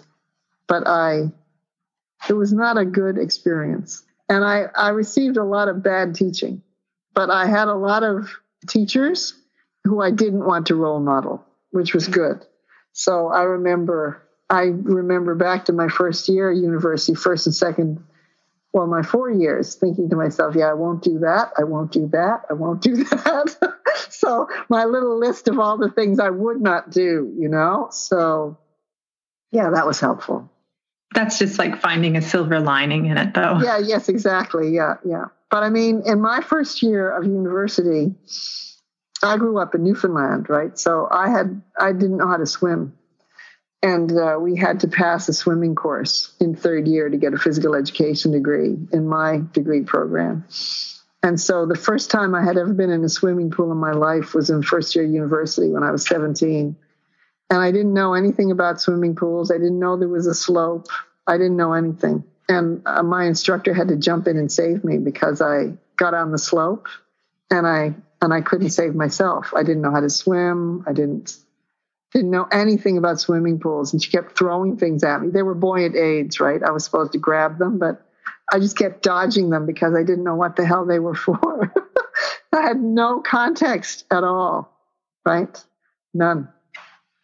[0.70, 1.32] but I
[2.28, 4.04] it was not a good experience.
[4.28, 6.62] And I, I received a lot of bad teaching,
[7.12, 8.30] but I had a lot of
[8.68, 9.34] teachers
[9.84, 12.46] who I didn't want to role model, which was good.
[12.92, 18.04] So I remember, I remember back to my first year at university, first and second,
[18.72, 21.52] well, my four years, thinking to myself, yeah, I won't do that.
[21.58, 22.42] I won't do that.
[22.48, 23.56] I won't do that.
[24.10, 27.88] so my little list of all the things I would not do, you know?
[27.90, 28.58] So
[29.50, 30.50] yeah, that was helpful.
[31.14, 33.60] That's just like finding a silver lining in it, though.
[33.62, 34.70] Yeah, yes, exactly.
[34.70, 35.26] Yeah, yeah.
[35.50, 38.14] But I mean, in my first year of university,
[39.22, 40.78] I grew up in Newfoundland, right?
[40.78, 42.96] So I had I didn't know how to swim,
[43.82, 47.38] and uh, we had to pass a swimming course in third year to get a
[47.38, 50.44] physical education degree in my degree program.
[51.22, 53.92] And so the first time I had ever been in a swimming pool in my
[53.92, 56.76] life was in first year university when I was 17.
[57.50, 59.50] And I didn't know anything about swimming pools.
[59.50, 60.86] I didn't know there was a slope.
[61.26, 62.24] I didn't know anything.
[62.48, 66.32] And uh, my instructor had to jump in and save me because I got on
[66.32, 66.86] the slope
[67.50, 69.52] and I and I couldn't save myself.
[69.54, 70.84] I didn't know how to swim.
[70.86, 71.36] I didn't
[72.12, 75.28] didn't know anything about swimming pools, and she kept throwing things at me.
[75.30, 76.60] They were buoyant aids, right?
[76.62, 78.04] I was supposed to grab them, but
[78.52, 81.72] I just kept dodging them because I didn't know what the hell they were for.
[82.52, 84.76] I had no context at all,
[85.24, 85.64] right?
[86.12, 86.48] None.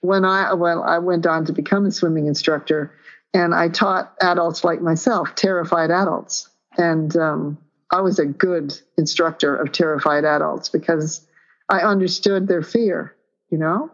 [0.01, 2.93] When I well, I went on to become a swimming instructor,
[3.35, 7.59] and I taught adults like myself, terrified adults, and um,
[7.91, 11.27] I was a good instructor of terrified adults because
[11.69, 13.17] I understood their fear,
[13.51, 13.91] you know,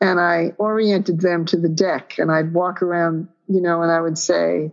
[0.00, 4.00] and I oriented them to the deck, and I'd walk around, you know, and I
[4.00, 4.72] would say,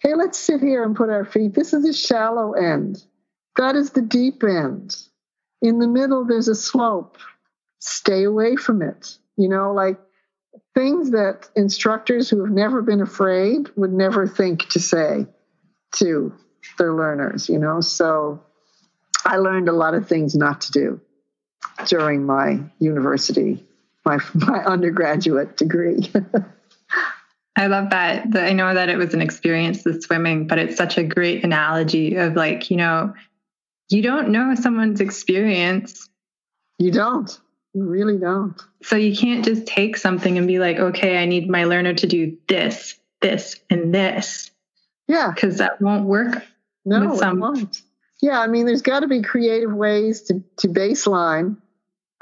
[0.00, 1.54] "Hey, let's sit here and put our feet.
[1.54, 3.02] This is the shallow end.
[3.56, 4.96] That is the deep end."
[5.62, 7.18] In the middle, there's a slope.
[7.78, 9.18] Stay away from it.
[9.40, 9.98] You know, like
[10.74, 15.26] things that instructors who have never been afraid would never think to say
[15.96, 16.34] to
[16.76, 17.80] their learners, you know.
[17.80, 18.42] So
[19.24, 21.00] I learned a lot of things not to do
[21.86, 23.66] during my university,
[24.04, 26.10] my my undergraduate degree.
[27.56, 28.36] I love that.
[28.36, 32.16] I know that it was an experience with swimming, but it's such a great analogy
[32.16, 33.14] of like, you know,
[33.88, 36.08] you don't know someone's experience.
[36.78, 37.38] You don't.
[37.74, 38.60] You really don't.
[38.82, 42.06] So you can't just take something and be like, okay, I need my learner to
[42.06, 44.50] do this, this, and this.
[45.06, 45.30] Yeah.
[45.32, 46.42] Because that won't work.
[46.84, 47.38] No, some...
[47.38, 47.82] it won't.
[48.22, 51.56] Yeah, I mean, there's got to be creative ways to, to baseline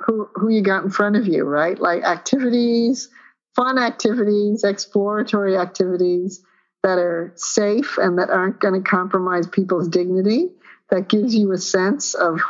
[0.00, 1.78] who, who you got in front of you, right?
[1.78, 3.08] Like activities,
[3.56, 6.44] fun activities, exploratory activities
[6.82, 10.50] that are safe and that aren't going to compromise people's dignity
[10.90, 12.40] that gives you a sense of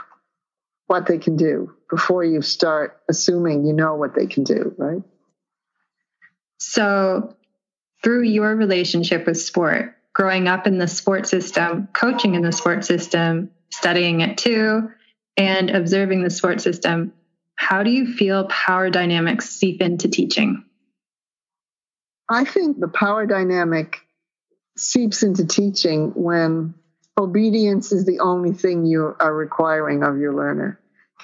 [0.87, 5.03] what they can do before you start assuming you know what they can do, right?
[6.59, 7.37] So,
[8.03, 12.85] through your relationship with sport, growing up in the sport system, coaching in the sport
[12.85, 14.91] system, studying it too,
[15.37, 17.13] and observing the sport system,
[17.55, 20.65] how do you feel power dynamics seep into teaching?
[22.29, 24.01] I think the power dynamic
[24.77, 26.75] seeps into teaching when
[27.19, 30.79] obedience is the only thing you are requiring of your learner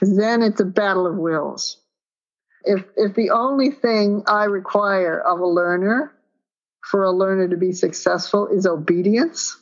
[0.04, 1.78] then it's a battle of wills.
[2.64, 6.12] If if the only thing i require of a learner
[6.82, 9.56] for a learner to be successful is obedience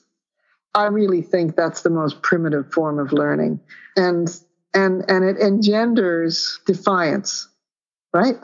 [0.75, 3.61] i really think that's the most primitive form of learning.
[3.97, 4.29] And
[4.75, 7.49] and and it engenders defiance
[8.13, 8.37] right?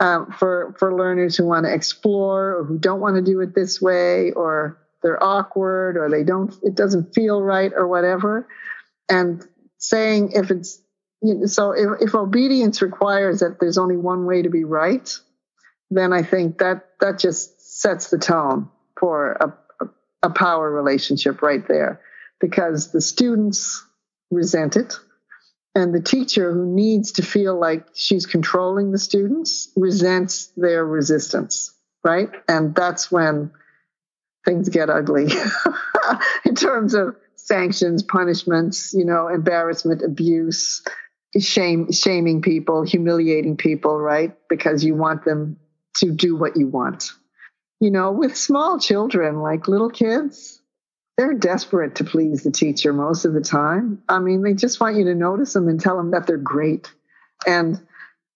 [0.00, 3.54] Um, for for learners who want to explore or who don't want to do it
[3.54, 8.48] this way or they're awkward or they don't it doesn't feel right or whatever.
[9.08, 9.46] And
[9.78, 10.80] saying if it's
[11.46, 15.18] so if, if obedience requires that there's only one way to be right
[15.90, 18.68] then i think that that just sets the tone
[18.98, 19.88] for a, a,
[20.22, 22.00] a power relationship right there.
[22.40, 23.84] Because the students
[24.30, 24.94] resent it
[25.74, 31.74] and the teacher who needs to feel like she's controlling the students resents their resistance
[32.04, 32.30] right?
[32.48, 33.52] And that's when
[34.44, 35.28] things get ugly
[36.44, 40.82] in terms of sanctions, punishments, you know, embarrassment, abuse,
[41.40, 44.34] shame, shaming people, humiliating people, right?
[44.48, 45.58] Because you want them
[45.96, 47.12] to do what you want.
[47.80, 50.60] You know, with small children, like little kids,
[51.16, 54.02] they're desperate to please the teacher most of the time.
[54.08, 56.92] I mean, they just want you to notice them and tell them that they're great.
[57.46, 57.80] And,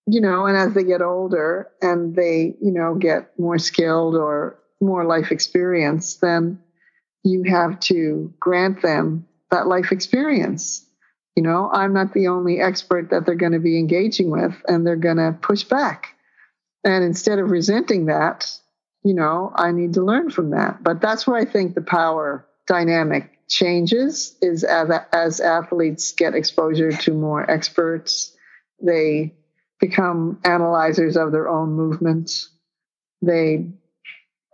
[0.06, 4.58] you know, and as they get older and they, you know, get more skilled or
[4.80, 6.58] more life experience, then
[7.24, 10.84] you have to grant them that life experience.
[11.36, 14.86] You know, I'm not the only expert that they're going to be engaging with, and
[14.86, 16.14] they're going to push back.
[16.82, 18.50] And instead of resenting that,
[19.04, 20.82] you know, I need to learn from that.
[20.82, 26.90] But that's where I think the power dynamic changes is as, as athletes get exposure
[26.90, 28.34] to more experts,
[28.82, 29.34] they
[29.78, 32.50] become analyzers of their own movements.
[33.22, 33.66] They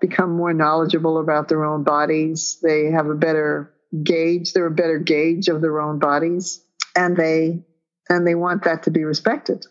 [0.00, 2.58] become more knowledgeable about their own bodies.
[2.62, 3.72] They have a better
[4.02, 4.52] gauge.
[4.52, 6.62] They're a better gauge of their own bodies,
[6.96, 7.64] and they
[8.08, 9.64] and they want that to be respected.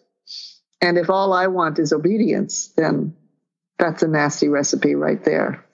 [0.81, 3.15] And if all I want is obedience, then
[3.77, 5.65] that's a nasty recipe right there.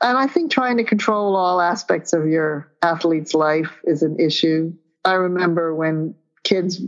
[0.00, 4.72] And I think trying to control all aspects of your athlete's life is an issue.
[5.04, 6.80] I remember when kids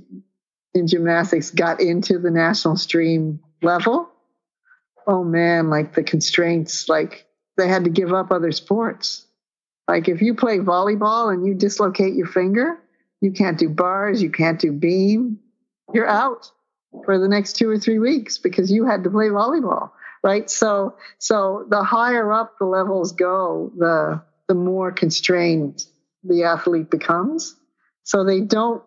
[0.74, 4.08] in gymnastics got into the national stream level,
[5.06, 7.26] oh man, like the constraints, like
[7.56, 9.26] they had to give up other sports.
[9.86, 12.78] Like if you play volleyball and you dislocate your finger,
[13.24, 15.38] you can't do bars, you can't do beam,
[15.94, 16.50] you're out
[17.06, 19.90] for the next two or three weeks because you had to play volleyball,
[20.22, 20.50] right?
[20.50, 25.86] So, so the higher up the levels go, the the more constrained
[26.22, 27.56] the athlete becomes.
[28.02, 28.82] So they don't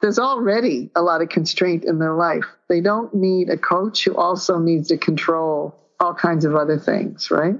[0.00, 2.46] there's already a lot of constraint in their life.
[2.68, 7.30] They don't need a coach who also needs to control all kinds of other things,
[7.30, 7.56] right?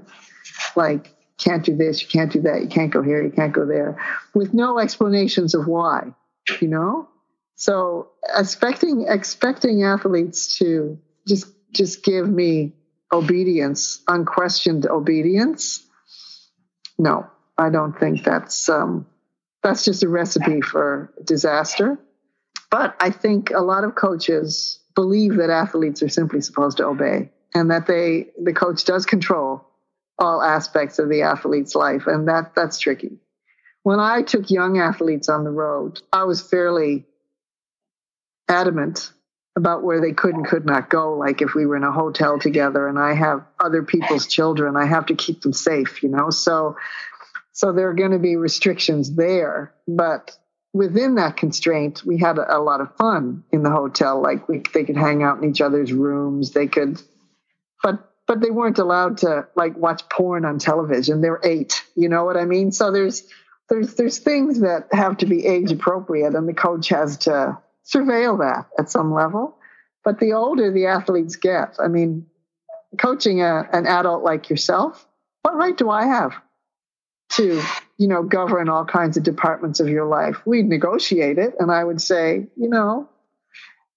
[0.75, 3.65] Like, can't do this, you can't do that, you can't go here, you can't go
[3.65, 3.97] there,
[4.33, 6.13] with no explanations of why,
[6.59, 7.07] you know?
[7.55, 10.97] So expecting expecting athletes to
[11.27, 12.73] just just give me
[13.13, 15.85] obedience, unquestioned obedience,
[16.97, 17.27] no,
[17.57, 19.05] I don't think that's um,
[19.63, 21.99] that's just a recipe for disaster.
[22.69, 27.31] But I think a lot of coaches believe that athletes are simply supposed to obey
[27.53, 29.65] and that they the coach does control
[30.19, 33.17] all aspects of the athlete's life and that that's tricky.
[33.83, 37.05] When I took young athletes on the road, I was fairly
[38.47, 39.11] adamant
[39.55, 41.17] about where they could and could not go.
[41.17, 44.85] Like if we were in a hotel together and I have other people's children, I
[44.85, 46.29] have to keep them safe, you know?
[46.29, 46.77] So,
[47.51, 50.37] so there are going to be restrictions there, but
[50.73, 54.21] within that constraint, we had a, a lot of fun in the hotel.
[54.21, 56.51] Like we, they could hang out in each other's rooms.
[56.51, 57.01] They could,
[57.83, 61.19] but, but they weren't allowed to like watch porn on television.
[61.19, 62.71] They're eight, you know what I mean?
[62.71, 63.27] So there's,
[63.69, 68.39] there's, there's things that have to be age appropriate and the coach has to, surveil
[68.39, 69.57] that at some level.
[70.03, 72.25] But the older the athletes get, I mean,
[72.97, 75.07] coaching a, an adult like yourself,
[75.43, 76.33] what right do I have
[77.33, 77.61] to,
[77.97, 80.37] you know, govern all kinds of departments of your life?
[80.45, 83.09] We'd negotiate it, and I would say, you know,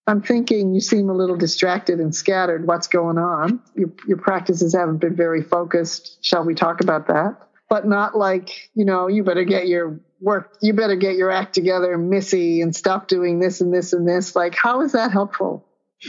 [0.07, 2.67] I'm thinking you seem a little distracted and scattered.
[2.67, 3.63] What's going on?
[3.75, 6.19] Your, your practices haven't been very focused.
[6.23, 7.37] Shall we talk about that?
[7.69, 11.55] But not like, you know, you better get your work, you better get your act
[11.55, 14.37] together, Missy, and stop doing this and this and this.
[14.37, 15.67] Like, how is that helpful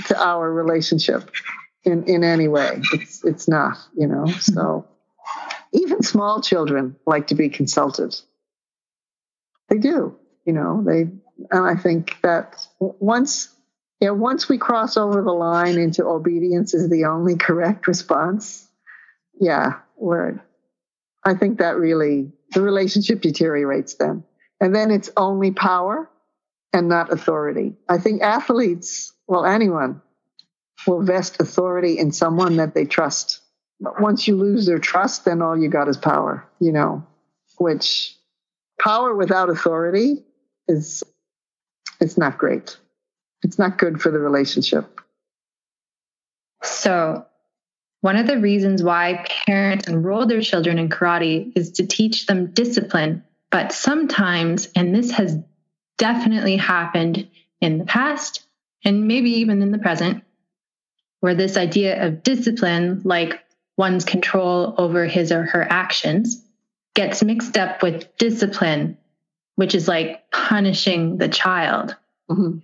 [0.07, 1.31] to our relationship
[1.83, 2.81] in, in any way?
[2.93, 4.27] It's, it's not, you know?
[4.27, 4.85] So
[5.71, 8.15] even small children like to be consulted.
[9.69, 11.01] They do, you know, they,
[11.51, 13.49] and I think that once,
[13.99, 18.67] yeah, once we cross over the line into obedience is the only correct response.
[19.39, 20.41] Yeah, we're,
[21.25, 24.23] I think that really the relationship deteriorates then.
[24.61, 26.09] And then it's only power
[26.71, 27.73] and not authority.
[27.89, 30.01] I think athletes, well, anyone,
[30.85, 33.41] will vest authority in someone that they trust.
[33.79, 37.05] But once you lose their trust, then all you got is power, you know,
[37.57, 38.15] which
[38.79, 40.23] power without authority
[40.67, 41.03] is
[41.99, 42.77] it's not great.
[43.43, 44.99] It's not good for the relationship.
[46.63, 47.25] So
[48.05, 52.51] one of the reasons why parents enroll their children in karate is to teach them
[52.51, 53.23] discipline.
[53.49, 55.39] But sometimes, and this has
[55.97, 57.27] definitely happened
[57.61, 58.45] in the past
[58.83, 60.23] and maybe even in the present,
[61.21, 63.43] where this idea of discipline, like
[63.75, 66.45] one's control over his or her actions,
[66.93, 68.99] gets mixed up with discipline,
[69.55, 71.95] which is like punishing the child.
[72.29, 72.59] Mm-hmm.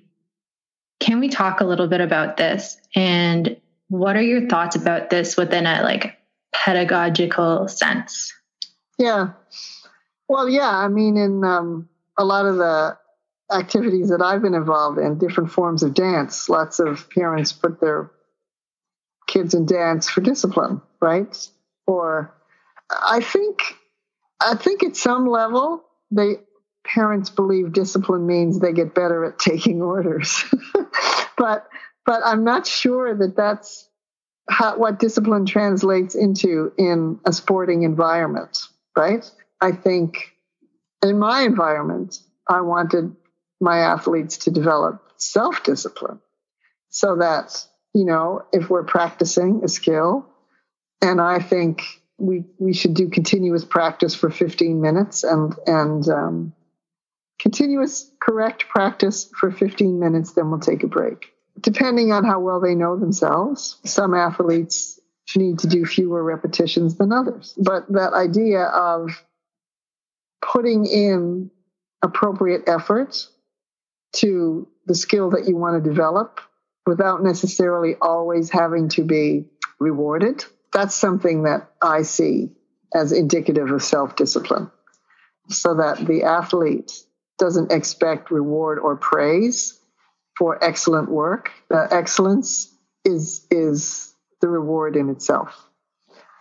[0.99, 3.57] Can we talk a little bit about this and
[3.91, 6.17] what are your thoughts about this within a like
[6.53, 8.33] pedagogical sense?
[8.97, 9.33] Yeah.
[10.29, 12.97] Well, yeah, I mean, in um, a lot of the
[13.51, 18.09] activities that I've been involved in, different forms of dance, lots of parents put their
[19.27, 21.35] kids in dance for discipline, right?
[21.85, 22.33] Or
[22.89, 23.59] I think,
[24.39, 26.35] I think at some level, they
[26.85, 30.45] parents believe discipline means they get better at taking orders,
[31.37, 31.67] but
[32.05, 33.87] but I'm not sure that that's
[34.49, 38.59] how, what discipline translates into in a sporting environment,
[38.97, 39.29] right?
[39.61, 40.33] I think
[41.03, 43.15] in my environment, I wanted
[43.59, 46.19] my athletes to develop self discipline
[46.89, 50.27] so that, you know, if we're practicing a skill,
[51.01, 51.83] and I think
[52.17, 56.53] we, we should do continuous practice for 15 minutes and, and, um,
[57.39, 62.59] continuous correct practice for 15 minutes, then we'll take a break depending on how well
[62.59, 64.99] they know themselves, some athletes
[65.35, 67.53] need to do fewer repetitions than others.
[67.57, 69.23] But that idea of
[70.41, 71.51] putting in
[72.01, 73.27] appropriate effort
[74.13, 76.41] to the skill that you want to develop
[76.85, 79.45] without necessarily always having to be
[79.79, 80.43] rewarded,
[80.73, 82.51] that's something that I see
[82.93, 84.71] as indicative of self discipline.
[85.49, 86.91] So that the athlete
[87.37, 89.80] doesn't expect reward or praise
[90.41, 91.51] for excellent work.
[91.69, 92.75] Uh, excellence
[93.05, 95.69] is is the reward in itself.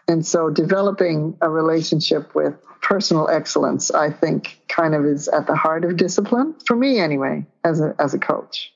[0.09, 5.55] And so developing a relationship with personal excellence, I think, kind of is at the
[5.55, 8.73] heart of discipline, for me anyway, as a, as a coach.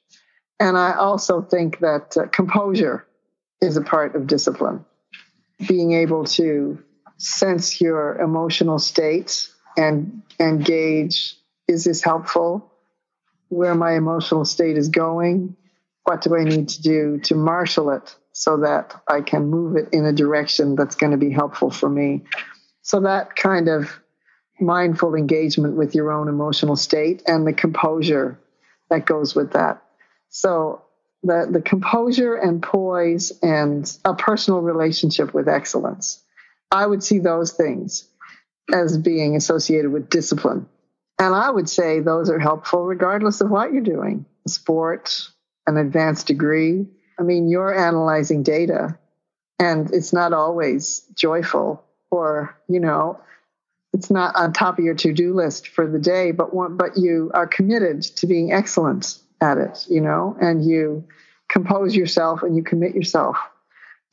[0.61, 3.07] And I also think that uh, composure
[3.63, 4.85] is a part of discipline.
[5.67, 6.85] Being able to
[7.17, 11.35] sense your emotional state and, and gauge
[11.67, 12.74] is this helpful?
[13.55, 15.57] Where my emotional state is going.
[16.05, 19.89] What do I need to do to marshal it so that I can move it
[19.93, 22.25] in a direction that's going to be helpful for me?
[22.83, 23.91] So that kind of
[24.61, 28.39] mindful engagement with your own emotional state and the composure
[28.91, 29.83] that goes with that.
[30.29, 30.83] So
[31.23, 36.23] the, the composure and poise and a personal relationship with excellence.
[36.71, 38.07] I would see those things
[38.73, 40.67] as being associated with discipline.
[41.19, 45.29] And I would say those are helpful regardless of what you're doing sport,
[45.67, 46.87] an advanced degree.
[47.19, 48.99] I mean, you're analyzing data
[49.59, 53.21] and it's not always joyful or, you know,
[53.93, 57.31] it's not on top of your to-do list for the day, but one, but you
[57.33, 61.05] are committed to being excellent at it, you know, and you
[61.49, 63.37] compose yourself and you commit yourself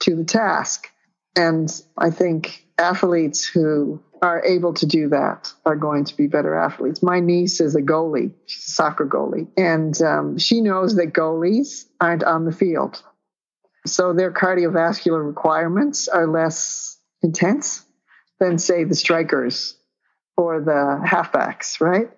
[0.01, 0.87] to the task.
[1.35, 6.55] And I think athletes who are able to do that are going to be better
[6.55, 7.01] athletes.
[7.01, 11.85] My niece is a goalie, she's a soccer goalie, and um, she knows that goalies
[11.99, 13.01] aren't on the field.
[13.87, 17.83] So their cardiovascular requirements are less intense
[18.39, 19.75] than, say, the strikers
[20.37, 22.11] or the halfbacks, right?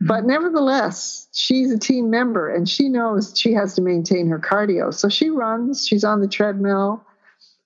[0.00, 4.94] But nevertheless, she's a team member and she knows she has to maintain her cardio.
[4.94, 7.04] So she runs, she's on the treadmill,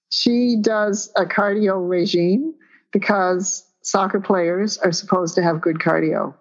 [0.09, 2.55] she does a cardio regime
[2.93, 6.35] because soccer players are supposed to have good cardio.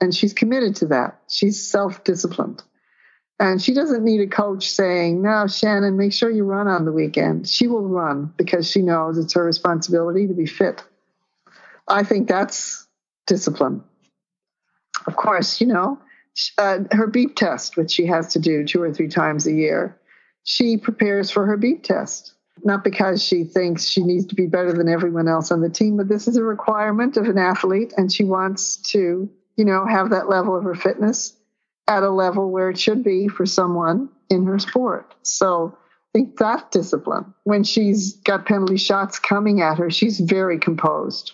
[0.00, 1.18] And she's committed to that.
[1.28, 2.62] She's self disciplined.
[3.40, 6.92] And she doesn't need a coach saying, No, Shannon, make sure you run on the
[6.92, 7.48] weekend.
[7.48, 10.84] She will run because she knows it's her responsibility to be fit.
[11.86, 12.86] I think that's
[13.26, 13.82] discipline.
[15.06, 15.98] Of course, you know,
[16.58, 19.96] uh, her beep test, which she has to do two or three times a year,
[20.42, 22.34] she prepares for her beep test
[22.64, 25.96] not because she thinks she needs to be better than everyone else on the team,
[25.96, 30.10] but this is a requirement of an athlete, and she wants to, you know, have
[30.10, 31.34] that level of her fitness
[31.86, 35.14] at a level where it should be for someone in her sport.
[35.22, 37.34] So I think that discipline.
[37.44, 41.32] When she's got penalty shots coming at her, she's very composed.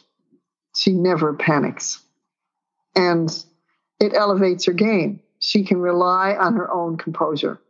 [0.77, 2.03] She never panics.
[2.95, 3.31] And
[4.01, 5.21] it elevates her game.
[5.39, 7.61] She can rely on her own composure,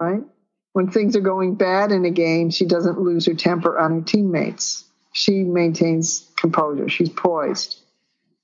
[0.00, 0.22] right?
[0.76, 4.00] When things are going bad in a game, she doesn't lose her temper on her
[4.02, 4.84] teammates.
[5.10, 6.90] She maintains composure.
[6.90, 7.80] She's poised.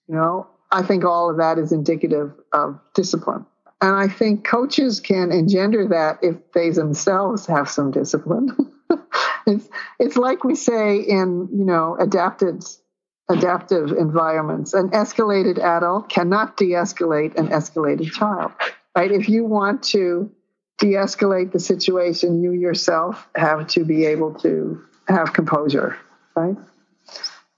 [0.08, 3.44] You know, I think all of that is indicative of discipline.
[3.82, 8.56] And I think coaches can engender that if they themselves have some discipline.
[9.46, 9.68] it's,
[9.98, 12.64] it's like we say in, you know, adapted
[13.28, 14.72] adaptive environments.
[14.72, 18.52] An escalated adult cannot de-escalate an escalated child.
[18.96, 19.12] Right?
[19.12, 20.30] If you want to
[20.78, 25.98] de escalate the situation, you yourself have to be able to have composure,
[26.34, 26.56] right?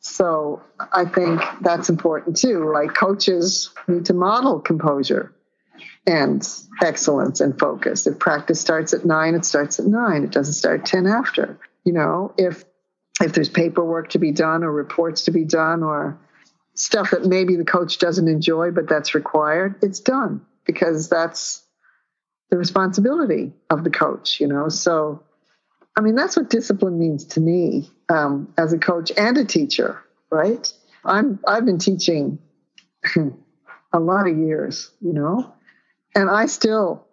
[0.00, 0.62] So
[0.92, 2.70] I think that's important too.
[2.72, 5.34] Like coaches need to model composure
[6.06, 6.46] and
[6.82, 8.06] excellence and focus.
[8.06, 10.22] If practice starts at nine, it starts at nine.
[10.22, 11.58] It doesn't start 10 after.
[11.84, 12.64] You know, if
[13.20, 16.18] if there's paperwork to be done or reports to be done or
[16.74, 21.63] stuff that maybe the coach doesn't enjoy but that's required, it's done because that's
[22.54, 24.68] the responsibility of the coach, you know.
[24.68, 25.24] So,
[25.96, 30.00] I mean, that's what discipline means to me um, as a coach and a teacher,
[30.30, 30.72] right?
[31.04, 32.38] I'm I've been teaching
[33.92, 35.52] a lot of years, you know,
[36.14, 37.04] and I still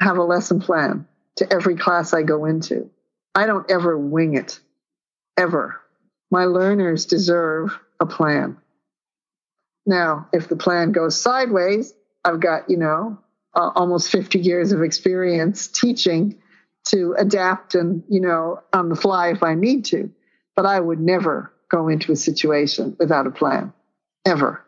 [0.00, 1.06] have a lesson plan
[1.36, 2.90] to every class I go into.
[3.36, 4.58] I don't ever wing it,
[5.36, 5.80] ever.
[6.28, 8.56] My learners deserve a plan.
[9.86, 13.21] Now, if the plan goes sideways, I've got, you know,
[13.54, 16.40] uh, almost 50 years of experience teaching
[16.88, 20.10] to adapt and, you know, on the fly if I need to.
[20.56, 23.72] But I would never go into a situation without a plan,
[24.26, 24.64] ever.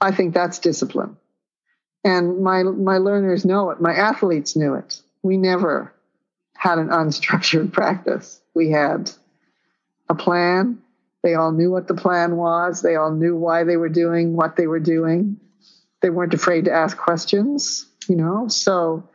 [0.00, 1.16] I think that's discipline.
[2.04, 3.80] And my, my learners know it.
[3.80, 5.00] My athletes knew it.
[5.22, 5.92] We never
[6.54, 8.40] had an unstructured practice.
[8.54, 9.10] We had
[10.08, 10.82] a plan.
[11.22, 12.82] They all knew what the plan was.
[12.82, 15.40] They all knew why they were doing what they were doing.
[16.00, 18.48] They weren't afraid to ask questions you know?
[18.48, 19.08] So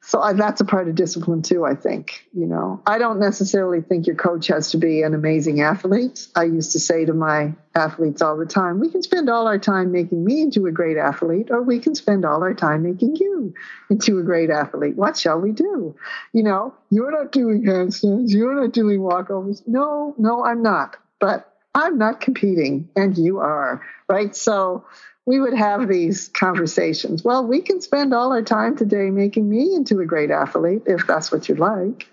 [0.00, 2.80] so I, that's a part of discipline too i think you know?
[2.86, 6.28] I don't necessarily think your coach has to be an amazing athlete.
[6.34, 9.58] I used to say to my athletes all the time we can spend all our
[9.58, 13.16] time making me into a great athlete or we can spend all our time making
[13.16, 13.54] you
[13.90, 14.96] into a great athlete.
[14.96, 15.94] What shall we do?
[16.32, 16.74] You know?
[16.90, 18.30] You're not doing handstands.
[18.30, 19.62] You're not doing walkovers.
[19.66, 20.96] No no i'm not.
[21.18, 24.34] But i'm not competing and you are right?
[24.34, 24.84] So
[25.28, 27.22] we would have these conversations.
[27.22, 31.06] Well, we can spend all our time today making me into a great athlete if
[31.06, 32.08] that's what you'd like.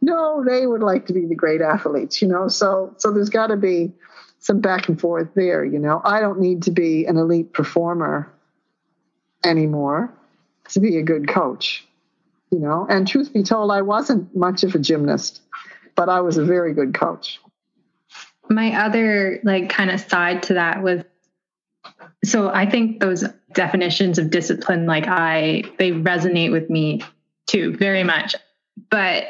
[0.00, 2.46] No, they would like to be the great athletes, you know.
[2.46, 3.92] So so there's got to be
[4.38, 6.00] some back and forth there, you know.
[6.04, 8.32] I don't need to be an elite performer
[9.44, 10.14] anymore
[10.68, 11.84] to be a good coach.
[12.52, 15.42] You know, and truth be told, I wasn't much of a gymnast,
[15.96, 17.40] but I was a very good coach.
[18.48, 21.02] My other like kind of side to that was
[22.24, 27.02] so I think those definitions of discipline like I they resonate with me
[27.46, 28.36] too very much.
[28.90, 29.24] But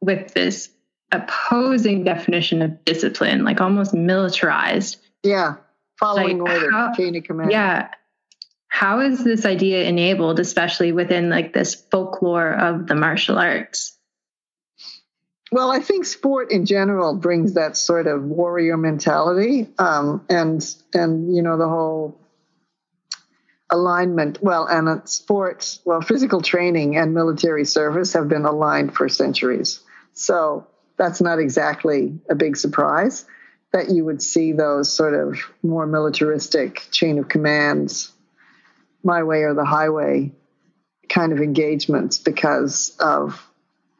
[0.00, 0.70] with this
[1.12, 4.98] opposing definition of discipline, like almost militarized.
[5.22, 5.56] Yeah.
[5.98, 7.52] Following like order, how, chain of command.
[7.52, 7.88] Yeah
[8.72, 13.98] how is this idea enabled especially within like this folklore of the martial arts
[15.52, 21.34] well i think sport in general brings that sort of warrior mentality um, and and
[21.34, 22.18] you know the whole
[23.72, 24.40] alignment.
[24.42, 29.80] Well and sports well physical training and military service have been aligned for centuries.
[30.12, 33.24] So that's not exactly a big surprise
[33.72, 38.12] that you would see those sort of more militaristic chain of commands
[39.02, 40.30] my way or the highway
[41.08, 43.42] kind of engagements because of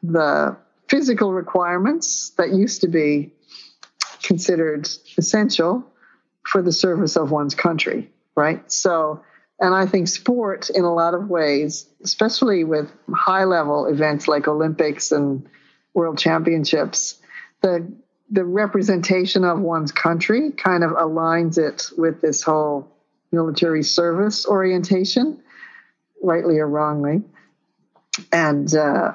[0.03, 0.55] the
[0.93, 3.31] physical requirements that used to be
[4.21, 4.87] considered
[5.17, 5.83] essential
[6.45, 8.71] for the service of one's country, right?
[8.71, 9.23] So,
[9.59, 14.47] and I think sport in a lot of ways, especially with high level events like
[14.47, 15.49] Olympics and
[15.95, 17.19] world championships,
[17.61, 17.91] the
[18.29, 22.87] the representation of one's country kind of aligns it with this whole
[23.31, 25.41] military service orientation,
[26.21, 27.23] rightly or wrongly.
[28.31, 29.13] And uh,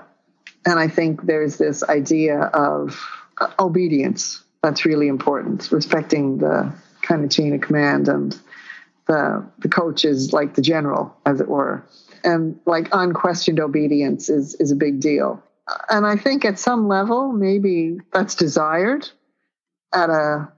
[0.65, 3.01] and I think there's this idea of
[3.41, 8.39] uh, obedience that's really important, respecting the kind of chain of command and
[9.07, 11.83] the the coach is like the general, as it were,
[12.23, 15.43] and like unquestioned obedience is is a big deal.
[15.91, 19.09] And I think at some level, maybe that's desired
[19.93, 20.53] at a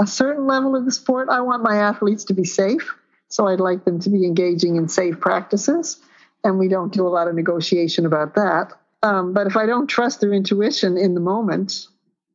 [0.00, 2.94] a certain level of the sport, I want my athletes to be safe.
[3.28, 6.00] So I'd like them to be engaging in safe practices.
[6.42, 8.72] And we don't do a lot of negotiation about that.
[9.04, 11.86] Um, but if I don't trust their intuition in the moment,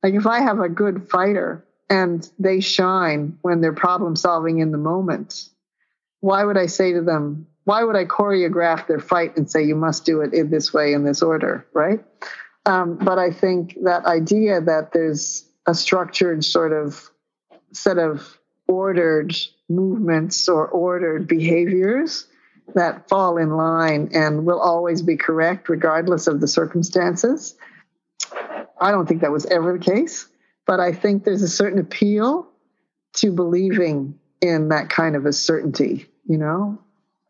[0.03, 4.71] like if I have a good fighter and they shine when they're problem solving in
[4.71, 5.49] the moment,
[6.19, 9.75] why would I say to them, why would I choreograph their fight and say, you
[9.75, 12.05] must do it in this way, in this order, right?
[12.67, 17.09] Um, but I think that idea that there's a structured sort of
[17.73, 19.35] set of ordered
[19.69, 22.27] movements or ordered behaviors
[22.75, 27.55] that fall in line and will always be correct regardless of the circumstances.
[28.79, 30.27] I don't think that was ever the case,
[30.65, 32.47] but I think there's a certain appeal
[33.17, 36.79] to believing in that kind of a certainty, you know?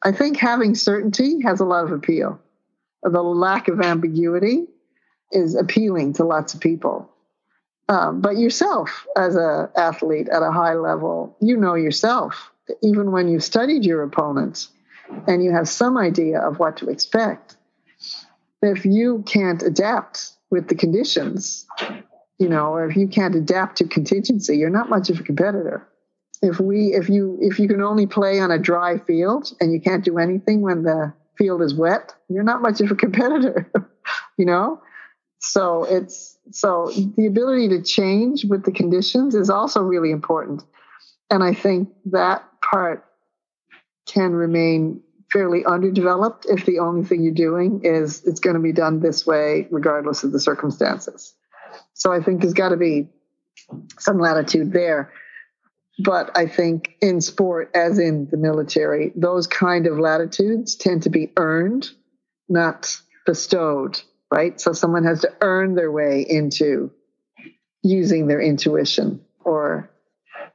[0.03, 2.39] I think having certainty has a lot of appeal.
[3.03, 4.67] The lack of ambiguity
[5.31, 7.09] is appealing to lots of people.
[7.87, 12.51] Um, but yourself, as an athlete at a high level, you know yourself,
[12.83, 14.69] even when you've studied your opponents
[15.27, 17.57] and you have some idea of what to expect.
[18.61, 21.65] If you can't adapt with the conditions,
[22.37, 25.87] you know, or if you can't adapt to contingency, you're not much of a competitor.
[26.41, 29.81] If we, if you, if you can only play on a dry field and you
[29.81, 33.69] can't do anything when the field is wet, you're not much of a competitor,
[34.37, 34.81] you know.
[35.39, 40.63] So it's so the ability to change with the conditions is also really important.
[41.29, 43.05] And I think that part
[44.11, 45.01] can remain
[45.31, 49.25] fairly underdeveloped if the only thing you're doing is it's going to be done this
[49.27, 51.35] way regardless of the circumstances.
[51.93, 53.09] So I think there's got to be
[53.99, 55.13] some latitude there.
[56.03, 61.09] But I think in sport, as in the military, those kind of latitudes tend to
[61.09, 61.89] be earned,
[62.47, 62.95] not
[63.25, 63.99] bestowed
[64.31, 64.59] right?
[64.59, 66.91] So someone has to earn their way into
[67.83, 69.89] using their intuition or,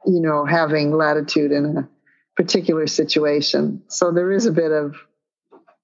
[0.05, 1.89] you know, having latitude in a
[2.35, 3.83] particular situation.
[3.87, 4.95] So there is a bit of,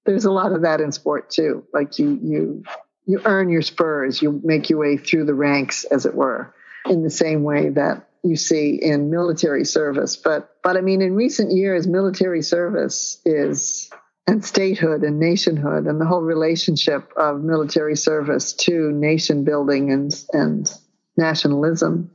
[0.04, 1.64] there's a lot of that in sport too.
[1.72, 2.64] Like you, you,
[3.06, 6.54] you earn your spurs, you make your way through the ranks, as it were,
[6.86, 10.16] in the same way that you see in military service.
[10.16, 13.90] But, but I mean, in recent years, military service is
[14.26, 20.14] and statehood and nationhood and the whole relationship of military service to nation building and,
[20.32, 20.72] and
[21.16, 22.10] nationalism,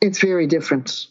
[0.00, 1.06] it's very different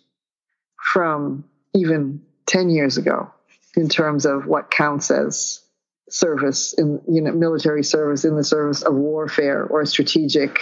[0.94, 3.32] from even 10 years ago
[3.76, 5.62] in terms of what counts as
[6.10, 10.60] service in you know military service in the service of warfare or strategic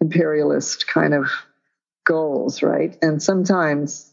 [0.00, 1.30] imperialist kind of
[2.04, 4.12] goals right and sometimes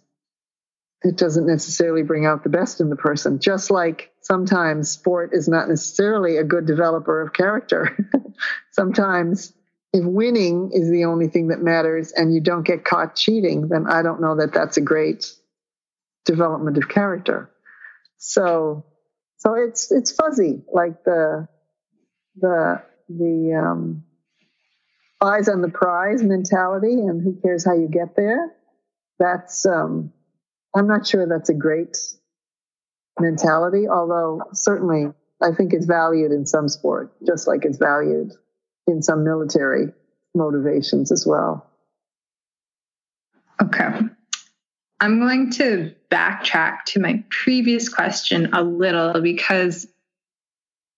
[1.06, 3.40] it doesn't necessarily bring out the best in the person.
[3.40, 7.96] Just like sometimes sport is not necessarily a good developer of character.
[8.72, 9.54] sometimes
[9.94, 13.86] if winning is the only thing that matters and you don't get caught cheating, then
[13.88, 15.32] I don't know that that's a great
[16.26, 17.50] development of character.
[18.18, 18.86] So
[19.38, 21.48] So it's it's fuzzy, like the
[22.38, 24.04] the the um,
[25.22, 28.56] eyes on the prize mentality, and who cares how you get there.
[29.20, 30.14] That's um,
[30.76, 31.98] I'm not sure that's a great
[33.20, 38.32] mentality, although certainly I think it's valued in some sport, just like it's valued
[38.88, 39.94] in some military
[40.34, 41.70] motivations as well.
[43.62, 43.90] Okay.
[45.00, 49.88] I'm going to backtrack to my previous question a little because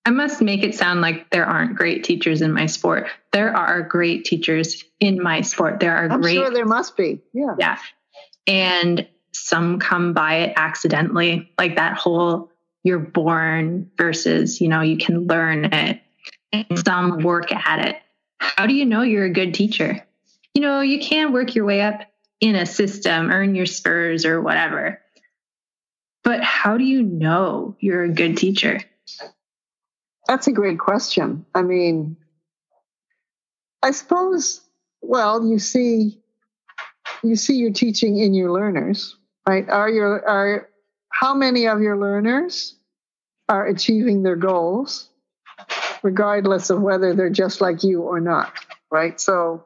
[0.06, 3.08] I must make it sound like there aren't great teachers in my sport.
[3.34, 5.80] There are great teachers in my sport.
[5.80, 6.36] There are I'm great.
[6.36, 7.22] sure there must be.
[7.34, 7.56] Yeah.
[7.60, 7.78] Yeah.
[8.46, 12.52] And some come by it accidentally, like that whole
[12.84, 16.00] you're born versus, you know, you can learn it.
[16.54, 17.98] And some work at it.
[18.40, 20.06] How do you know you're a good teacher?
[20.54, 22.02] You know, you can work your way up
[22.40, 25.02] in a system, earn your spurs or whatever.
[26.24, 28.82] But how do you know you're a good teacher?
[30.28, 31.46] That's a great question.
[31.56, 32.18] I mean,
[33.82, 34.62] I suppose,
[35.02, 36.20] well, you see,
[37.24, 39.16] you see your teaching in your learners,
[39.48, 39.68] right?
[39.70, 40.70] Are your, are,
[41.10, 42.76] how many of your learners
[43.48, 45.10] are achieving their goals,
[46.04, 48.52] regardless of whether they're just like you or not,
[48.92, 49.22] right?
[49.22, 49.66] So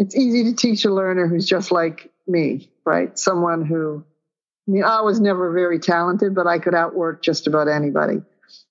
[0.00, 3.18] it's easy to teach a learner who's just like me, right?
[3.18, 4.02] Someone who,
[4.66, 8.22] I mean, I was never very talented, but I could outwork just about anybody.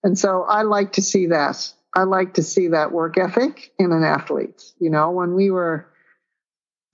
[0.03, 1.71] And so I like to see that.
[1.95, 4.73] I like to see that work ethic in an athlete.
[4.79, 5.87] You know, when we were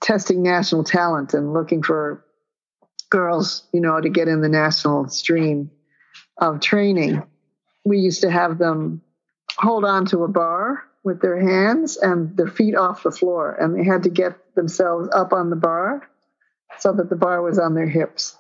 [0.02, 2.26] testing national talent and looking for
[3.10, 5.72] girls, you know, to get in the national stream
[6.40, 7.24] of training,
[7.86, 9.02] we used to have them
[9.58, 13.76] hold on to a bar with their hands and their feet off the floor, and
[13.76, 16.10] they had to get themselves up on the bar
[16.80, 18.36] so that the bar was on their hips.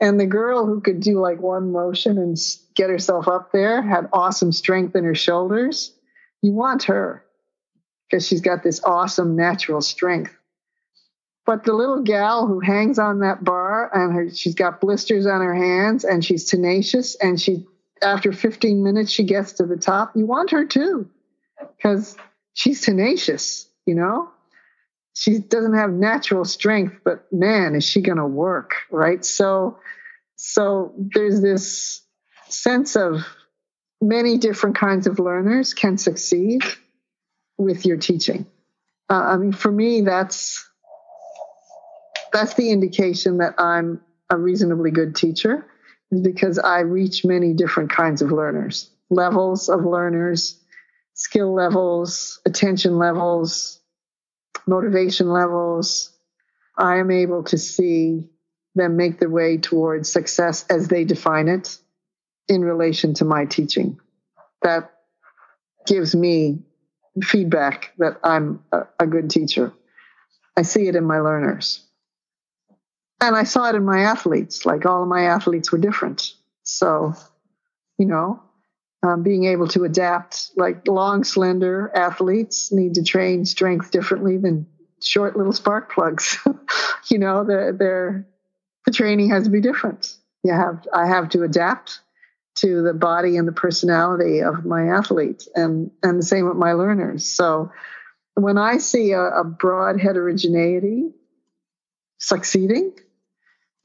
[0.00, 2.38] And the girl who could do like one motion and
[2.74, 5.92] get herself up there had awesome strength in her shoulders.
[6.40, 7.22] You want her
[8.08, 10.34] because she's got this awesome natural strength.
[11.44, 15.42] But the little gal who hangs on that bar and her, she's got blisters on
[15.42, 17.66] her hands and she's tenacious and she
[18.00, 21.10] after 15 minutes she gets to the top, you want her too
[21.76, 22.16] because
[22.54, 24.30] she's tenacious, you know?
[25.14, 29.24] She doesn't have natural strength, but man, is she going to work, right?
[29.24, 29.78] So,
[30.36, 32.02] so there's this
[32.48, 33.26] sense of
[34.00, 36.62] many different kinds of learners can succeed
[37.58, 38.46] with your teaching.
[39.10, 40.66] Uh, I mean, for me, that's
[42.32, 44.00] that's the indication that I'm
[44.30, 45.66] a reasonably good teacher,
[46.12, 50.59] is because I reach many different kinds of learners, levels of learners,
[51.20, 53.78] skill levels, attention levels,
[54.66, 56.16] motivation levels.
[56.78, 58.30] I am able to see
[58.74, 61.76] them make their way towards success as they define it
[62.48, 64.00] in relation to my teaching.
[64.62, 64.92] That
[65.86, 66.60] gives me
[67.22, 69.74] feedback that I'm a, good teacher.
[70.56, 71.84] I see it in my learners.
[73.20, 76.32] And I saw it in my athletes, like all of my athletes were different.
[76.62, 77.12] So,
[77.98, 78.42] you know,
[79.02, 80.50] um, being able to adapt.
[80.56, 84.66] Like long, slender athletes need to train strength differently than
[85.02, 86.38] short little spark plugs.
[87.10, 88.24] you know, the
[88.86, 90.16] the training has to be different.
[90.42, 92.00] You have I have to adapt
[92.56, 96.72] to the body and the personality of my athletes, and and the same with my
[96.72, 97.24] learners.
[97.24, 97.72] So
[98.34, 101.10] when I see a, a broad heterogeneity
[102.18, 102.92] succeeding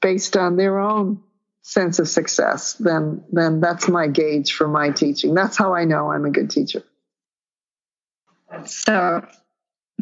[0.00, 1.22] based on their own
[1.66, 5.34] sense of success, then then that's my gauge for my teaching.
[5.34, 6.84] That's how I know I'm a good teacher.
[8.66, 9.26] So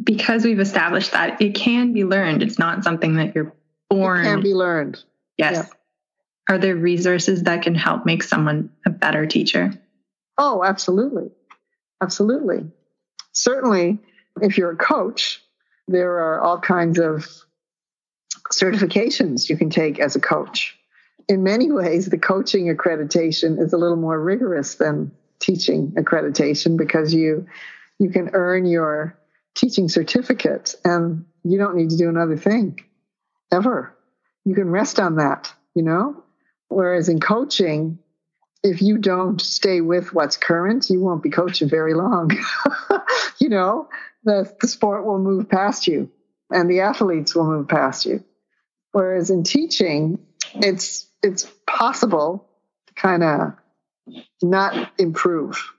[0.03, 3.55] because we've established that it can be learned, it's not something that you're
[3.89, 4.21] born.
[4.21, 5.03] It can be learned.
[5.39, 5.55] Yes.
[5.55, 5.67] Yeah.
[6.51, 9.73] Are there resources that can help make someone a better teacher?
[10.37, 11.31] Oh, absolutely.
[12.03, 12.71] Absolutely.
[13.33, 14.01] Certainly,
[14.43, 15.43] if you're a coach,
[15.89, 17.27] there are all kinds of
[18.53, 20.79] certifications you can take as a coach
[21.29, 27.13] in many ways, the coaching accreditation is a little more rigorous than teaching accreditation because
[27.13, 27.47] you
[27.99, 29.17] you can earn your
[29.55, 32.81] teaching certificate and you don't need to do another thing
[33.53, 33.97] ever.
[34.45, 36.23] You can rest on that, you know?
[36.69, 37.99] Whereas in coaching,
[38.63, 42.31] if you don't stay with what's current, you won't be coaching very long.
[43.39, 43.89] you know,
[44.25, 46.11] the, the sport will move past you
[46.51, 48.25] and the athletes will move past you.
[48.93, 50.19] Whereas in teaching,
[50.55, 52.47] it's it's possible
[52.87, 53.55] to kind of
[54.43, 55.73] not improve,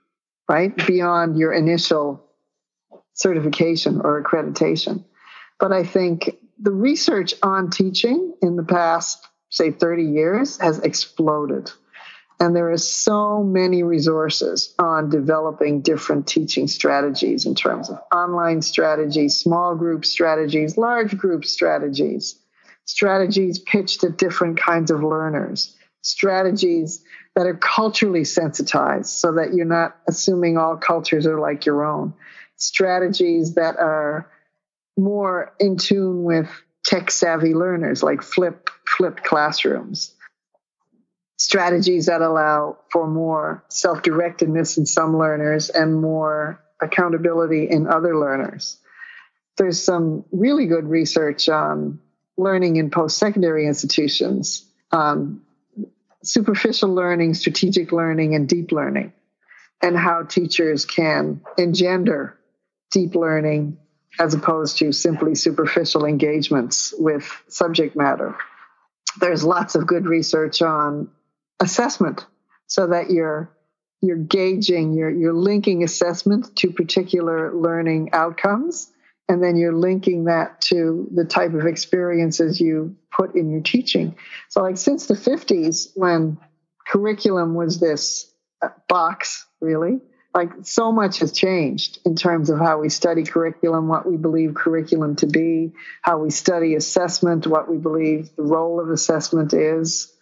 [0.48, 0.76] right?
[0.86, 2.24] Beyond your initial
[3.14, 5.04] certification or accreditation.
[5.58, 11.70] But I think the research on teaching in the past, say, 30 years has exploded.
[12.38, 18.60] And there are so many resources on developing different teaching strategies in terms of online
[18.60, 22.38] strategies, small group strategies, large group strategies,
[22.86, 29.66] strategies pitched at different kinds of learners, strategies that are culturally sensitized so that you're
[29.66, 32.14] not assuming all cultures are like your own,
[32.56, 34.30] strategies that are
[34.96, 36.48] more in tune with
[36.82, 40.14] tech savvy learners like flip flipped classrooms
[41.38, 48.78] strategies that allow for more self-directedness in some learners and more accountability in other learners.
[49.58, 52.00] There's some really good research on
[52.36, 55.40] learning in post-secondary institutions on
[56.22, 59.12] superficial learning strategic learning and deep learning
[59.82, 62.38] and how teachers can engender
[62.90, 63.78] deep learning
[64.18, 68.34] as opposed to simply superficial engagements with subject matter.
[69.20, 71.10] There's lots of good research on
[71.60, 72.26] assessment
[72.66, 73.50] so that you're
[74.02, 78.90] you're gauging, you're you're linking assessment to particular learning outcomes
[79.28, 84.16] and then you're linking that to the type of experiences you put in your teaching.
[84.48, 86.38] So like since the 50s when
[86.86, 90.00] curriculum was this uh, box really
[90.36, 94.54] like so much has changed in terms of how we study curriculum, what we believe
[94.54, 95.72] curriculum to be,
[96.02, 100.12] how we study assessment, what we believe the role of assessment is,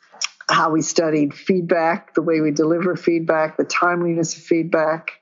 [0.48, 5.20] how we studied feedback, the way we deliver feedback, the timeliness of feedback,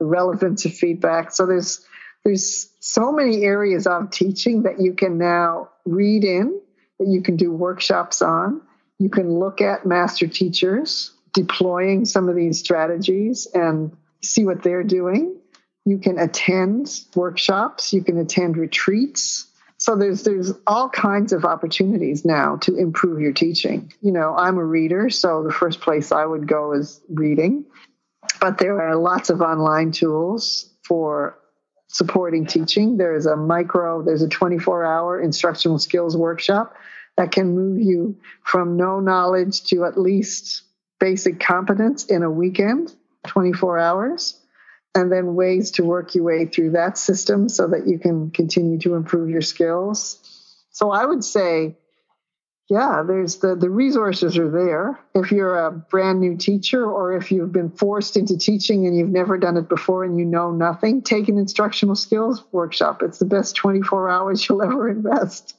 [0.00, 1.32] the relevance of feedback.
[1.32, 1.86] So there's
[2.26, 6.60] there's so many areas of teaching that you can now read in,
[6.98, 8.62] that you can do workshops on.
[8.98, 14.82] You can look at master teachers deploying some of these strategies and see what they're
[14.82, 15.36] doing.
[15.84, 19.46] You can attend workshops, you can attend retreats.
[19.78, 23.92] So there's there's all kinds of opportunities now to improve your teaching.
[24.00, 27.66] You know, I'm a reader, so the first place I would go is reading.
[28.40, 31.38] But there are lots of online tools for
[31.96, 32.96] supporting teaching.
[32.96, 36.74] There's a micro, there's a 24 hour instructional skills workshop
[37.16, 40.62] that can move you from no knowledge to at least
[41.00, 42.94] basic competence in a weekend.
[43.26, 44.40] 24 hours,
[44.94, 48.78] and then ways to work your way through that system so that you can continue
[48.78, 50.18] to improve your skills.
[50.70, 51.76] So I would say,
[52.68, 54.98] yeah, there's the, the resources are there.
[55.14, 59.08] If you're a brand new teacher or if you've been forced into teaching and you've
[59.08, 63.02] never done it before and you know nothing, take an instructional skills workshop.
[63.02, 65.56] It's the best 24 hours you'll ever invest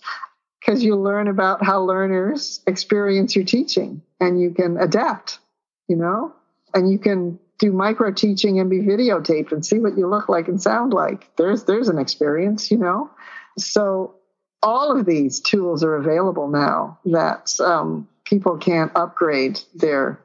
[0.59, 5.39] because you learn about how learners experience your teaching and you can adapt,
[5.87, 6.33] you know,
[6.73, 10.49] and you can do micro teaching and be videotaped and see what you look like
[10.49, 11.33] and sound like.
[11.37, 13.09] There's there's an experience, you know.
[13.57, 14.15] So
[14.61, 20.19] all of these tools are available now that um, people can upgrade their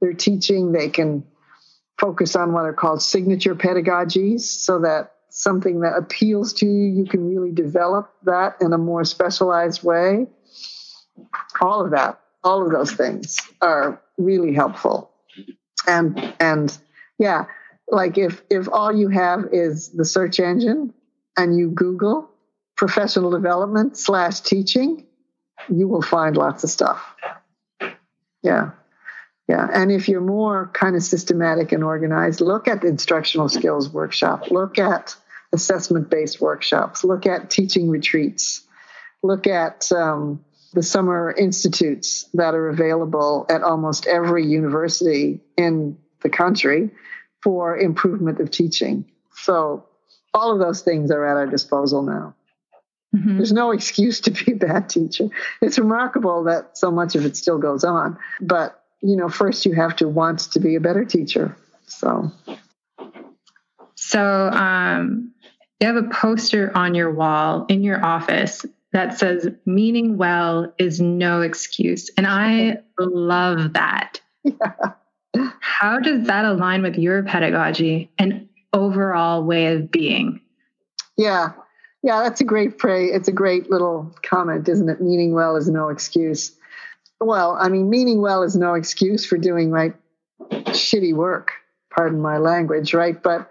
[0.00, 0.72] their teaching.
[0.72, 1.24] They can
[1.98, 7.06] focus on what are called signature pedagogies, so that something that appeals to you, you
[7.06, 10.26] can really develop that in a more specialized way.
[11.60, 15.12] All of that, all of those things are really helpful
[15.86, 16.78] and and
[17.18, 17.44] yeah
[17.88, 20.92] like if if all you have is the search engine
[21.36, 22.30] and you google
[22.82, 25.06] professional development slash teaching
[25.68, 27.14] you will find lots of stuff.
[28.42, 28.70] Yeah.
[29.48, 29.68] Yeah.
[29.72, 34.50] And if you're more kind of systematic and organized look at the instructional skills workshop.
[34.50, 35.14] Look at
[35.52, 37.04] assessment based workshops.
[37.04, 38.62] Look at teaching retreats.
[39.22, 46.30] Look at um, the summer institutes that are available at almost every university in the
[46.30, 46.90] country
[47.44, 49.04] for improvement of teaching.
[49.36, 49.86] So
[50.34, 52.34] all of those things are at our disposal now.
[53.14, 53.36] Mm-hmm.
[53.36, 55.28] There's no excuse to be a bad teacher.
[55.60, 58.18] It's remarkable that so much of it still goes on.
[58.40, 61.56] But, you know, first you have to want to be a better teacher.
[61.86, 62.32] So
[64.12, 65.32] So um
[65.80, 71.00] you have a poster on your wall in your office that says meaning well is
[71.00, 72.10] no excuse.
[72.16, 74.20] And I love that.
[74.44, 74.72] Yeah.
[75.60, 80.40] How does that align with your pedagogy and overall way of being?
[81.16, 81.52] Yeah.
[82.02, 83.12] Yeah, that's a great phrase.
[83.14, 85.00] It's a great little comment, isn't it?
[85.00, 86.52] Meaning well is no excuse.
[87.20, 89.94] Well, I mean, meaning well is no excuse for doing right
[90.50, 91.52] shitty work.
[91.90, 93.22] Pardon my language, right?
[93.22, 93.50] But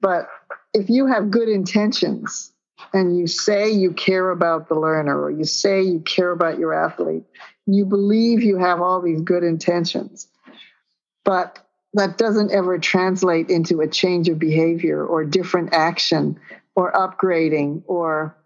[0.00, 0.28] but
[0.72, 2.52] if you have good intentions
[2.92, 6.72] and you say you care about the learner or you say you care about your
[6.72, 7.24] athlete,
[7.66, 10.28] you believe you have all these good intentions,
[11.24, 11.58] but
[11.94, 16.38] that doesn't ever translate into a change of behavior or different action
[16.78, 18.36] or upgrading or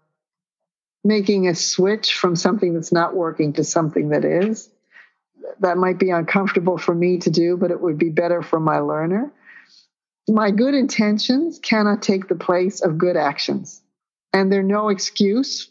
[1.03, 4.71] making a switch from something that's not working to something that is,
[5.59, 8.79] that might be uncomfortable for me to do, but it would be better for my
[8.79, 9.31] learner.
[10.27, 13.79] My good intentions cannot take the place of good actions,
[14.33, 15.69] and they're no excuse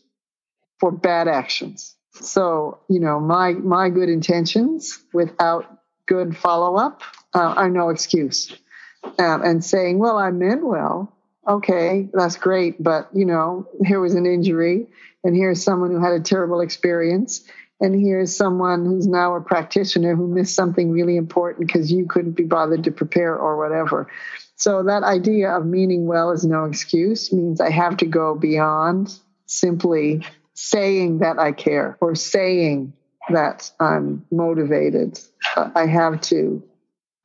[0.78, 1.96] for bad actions.
[2.12, 7.02] So, you know, my my good intentions without good follow up
[7.34, 8.56] uh, are no excuse.
[9.18, 11.12] Um, and saying, "Well, I meant well."
[11.48, 14.86] Okay, that's great, but you know, here was an injury,
[15.24, 17.42] and here's someone who had a terrible experience,
[17.80, 22.32] and here's someone who's now a practitioner who missed something really important because you couldn't
[22.32, 24.08] be bothered to prepare or whatever.
[24.54, 29.12] So that idea of meaning well is no excuse means I have to go beyond
[29.46, 30.24] simply
[30.54, 32.92] saying that I care or saying
[33.30, 35.18] that I'm motivated.
[35.56, 36.62] I have to,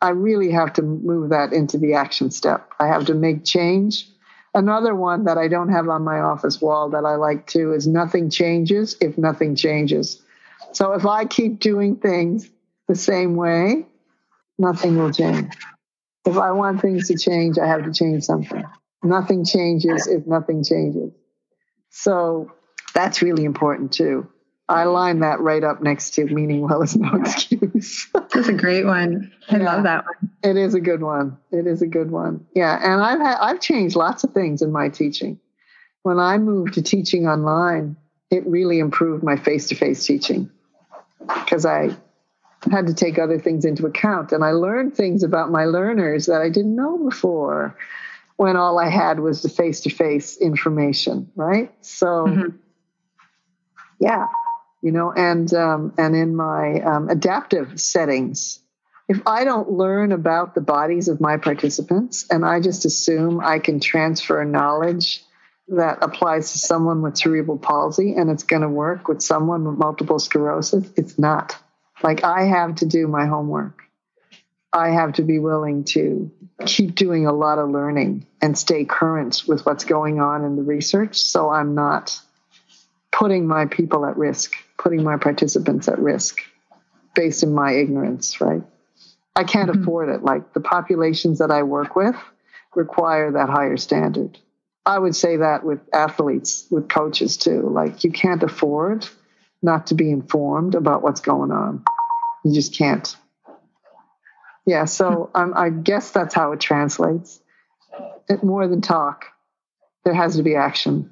[0.02, 2.72] I really have to move that into the action step.
[2.80, 4.08] I have to make change.
[4.54, 7.88] Another one that I don't have on my office wall that I like too is
[7.88, 10.22] nothing changes if nothing changes.
[10.72, 12.50] So if I keep doing things
[12.88, 13.86] the same way,
[14.58, 15.54] nothing will change.
[16.26, 18.64] If I want things to change, I have to change something.
[19.04, 21.12] Nothing changes if nothing changes.
[21.90, 22.52] So
[22.94, 24.28] that's really important too.
[24.70, 28.08] I line that right up next to meaning well is no excuse.
[28.14, 29.32] That's a great one.
[29.50, 30.32] I yeah, love that one.
[30.44, 31.38] It is a good one.
[31.52, 32.46] It is a good one.
[32.54, 35.40] Yeah, and I've had, I've changed lots of things in my teaching.
[36.04, 37.96] When I moved to teaching online,
[38.30, 40.50] it really improved my face-to-face teaching
[41.28, 41.96] because I
[42.70, 46.42] had to take other things into account and I learned things about my learners that
[46.42, 47.78] I didn't know before
[48.36, 51.74] when all I had was the face-to-face information, right?
[51.82, 52.58] So mm-hmm.
[54.00, 54.28] yeah,
[54.82, 58.60] you know, and um, and in my um, adaptive settings,
[59.08, 63.60] if I don't learn about the bodies of my participants and I just assume I
[63.60, 65.24] can transfer knowledge
[65.70, 69.78] that applies to someone with cerebral palsy and it's going to work with someone with
[69.78, 71.58] multiple sclerosis, it's not.
[72.04, 73.82] Like I have to do my homework.
[74.72, 76.32] I have to be willing to
[76.66, 80.64] keep doing a lot of learning and stay current with what's going on in the
[80.64, 82.20] research so I'm not
[83.18, 86.40] putting my people at risk, putting my participants at risk
[87.16, 88.62] based in my ignorance, right?
[89.36, 89.82] I can't mm-hmm.
[89.82, 90.24] afford it.
[90.24, 92.16] Like the populations that I work with
[92.76, 94.38] require that higher standard.
[94.86, 97.70] I would say that with athletes, with coaches too.
[97.70, 99.08] Like you can't afford
[99.64, 101.84] not to be informed about what's going on.
[102.46, 103.16] You just can't.
[104.66, 107.40] Yeah, so um, I guess that's how it translates.
[108.30, 109.26] It, more than talk,
[110.04, 111.12] there has to be action.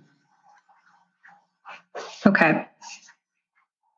[2.26, 2.68] Okay.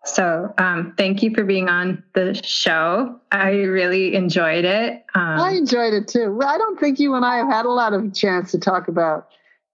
[0.05, 3.19] So, um, thank you for being on the show.
[3.31, 5.05] I really enjoyed it.
[5.13, 6.39] Um, I enjoyed it too.
[6.45, 9.27] I don't think you and I have had a lot of chance to talk about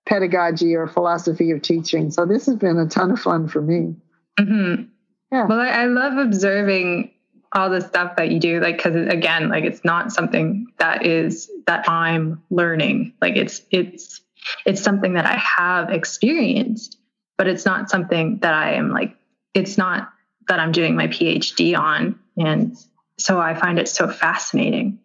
[0.07, 2.09] pedagogy or philosophy of teaching.
[2.09, 3.95] So this has been a ton of fun for me.
[4.39, 4.83] Mm-hmm.
[5.31, 5.45] Yeah.
[5.45, 7.11] Well, I, I love observing
[7.53, 11.49] all the stuff that you do, like because again, like it's not something that is
[11.67, 13.13] that I'm learning.
[13.21, 14.21] Like it's it's
[14.65, 16.97] it's something that I have experienced,
[17.37, 19.15] but it's not something that I am like.
[19.53, 20.11] It's not
[20.47, 22.77] that I'm doing my PhD on, and
[23.17, 24.99] so I find it so fascinating.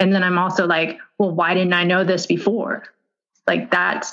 [0.00, 2.84] And then I'm also like, well, why didn't I know this before?
[3.46, 4.06] Like that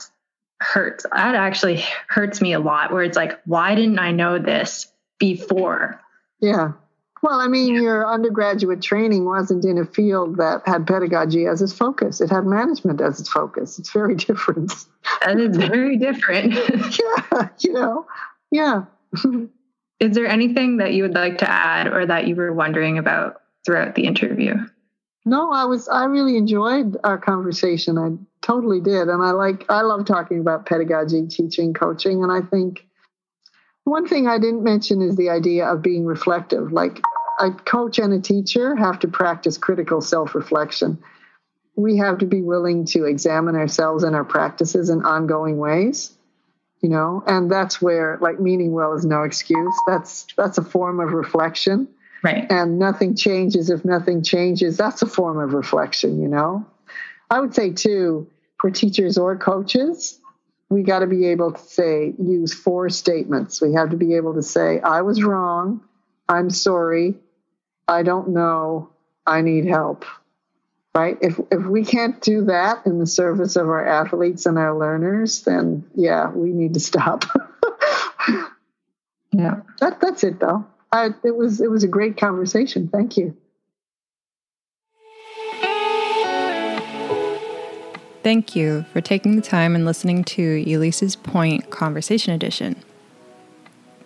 [0.59, 1.05] hurts.
[1.11, 5.99] That actually hurts me a lot where it's like, why didn't I know this before?
[6.39, 6.73] Yeah.
[7.21, 11.71] Well, I mean, your undergraduate training wasn't in a field that had pedagogy as its
[11.71, 12.19] focus.
[12.19, 13.77] It had management as its focus.
[13.77, 14.73] It's very different.
[15.25, 16.53] And it's very different.
[16.99, 18.07] yeah, you know,
[18.49, 18.85] yeah.
[19.99, 23.41] is there anything that you would like to add or that you were wondering about
[23.65, 24.55] throughout the interview?
[25.23, 27.99] No, I was I really enjoyed our conversation.
[27.99, 29.07] I totally did.
[29.07, 32.87] And I like I love talking about pedagogy, teaching, coaching, and I think
[33.83, 36.71] one thing I didn't mention is the idea of being reflective.
[36.71, 37.01] Like
[37.41, 40.97] a coach and a teacher have to practice critical self-reflection.
[41.75, 46.13] We have to be willing to examine ourselves and our practices in ongoing ways
[46.81, 50.99] you know and that's where like meaning well is no excuse that's that's a form
[50.99, 51.87] of reflection
[52.23, 52.45] Right.
[52.51, 54.77] And nothing changes if nothing changes.
[54.77, 56.65] That's a form of reflection, you know?
[57.29, 58.27] I would say, too,
[58.59, 60.19] for teachers or coaches,
[60.69, 63.61] we got to be able to say, use four statements.
[63.61, 65.81] We have to be able to say, I was wrong.
[66.29, 67.15] I'm sorry.
[67.91, 68.89] I don't know.
[69.27, 70.05] I need help.
[70.95, 71.17] Right?
[71.21, 75.41] If, if we can't do that in the service of our athletes and our learners,
[75.41, 77.25] then yeah, we need to stop.
[79.33, 79.61] yeah.
[79.81, 80.65] That, that's it, though.
[80.93, 82.87] I, it was it was a great conversation.
[82.87, 83.35] Thank you.
[88.23, 92.81] Thank you for taking the time and listening to Elise's Point Conversation Edition.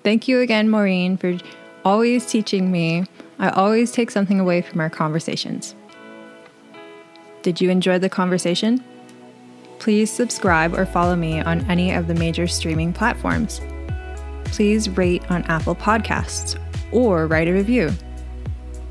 [0.03, 1.37] Thank you again, Maureen, for
[1.83, 3.05] always teaching me
[3.37, 5.75] I always take something away from our conversations.
[7.41, 8.83] Did you enjoy the conversation?
[9.79, 13.61] Please subscribe or follow me on any of the major streaming platforms.
[14.45, 16.59] Please rate on Apple Podcasts
[16.91, 17.91] or write a review.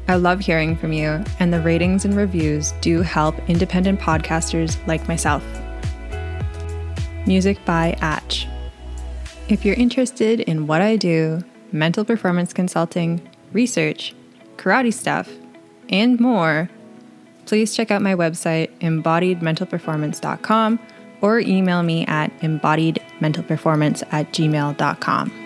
[0.06, 5.08] I love hearing from you, and the ratings and reviews do help independent podcasters like
[5.08, 5.42] myself.
[7.26, 8.46] Music by Atch.
[9.48, 11.42] If you're interested in what I do,
[11.72, 14.14] mental performance consulting, research,
[14.56, 15.30] karate stuff,
[15.88, 16.68] and more,
[17.46, 20.78] please check out my website, embodiedmentalperformance.com,
[21.20, 25.43] or email me at embodiedmentalperformance at gmail.com.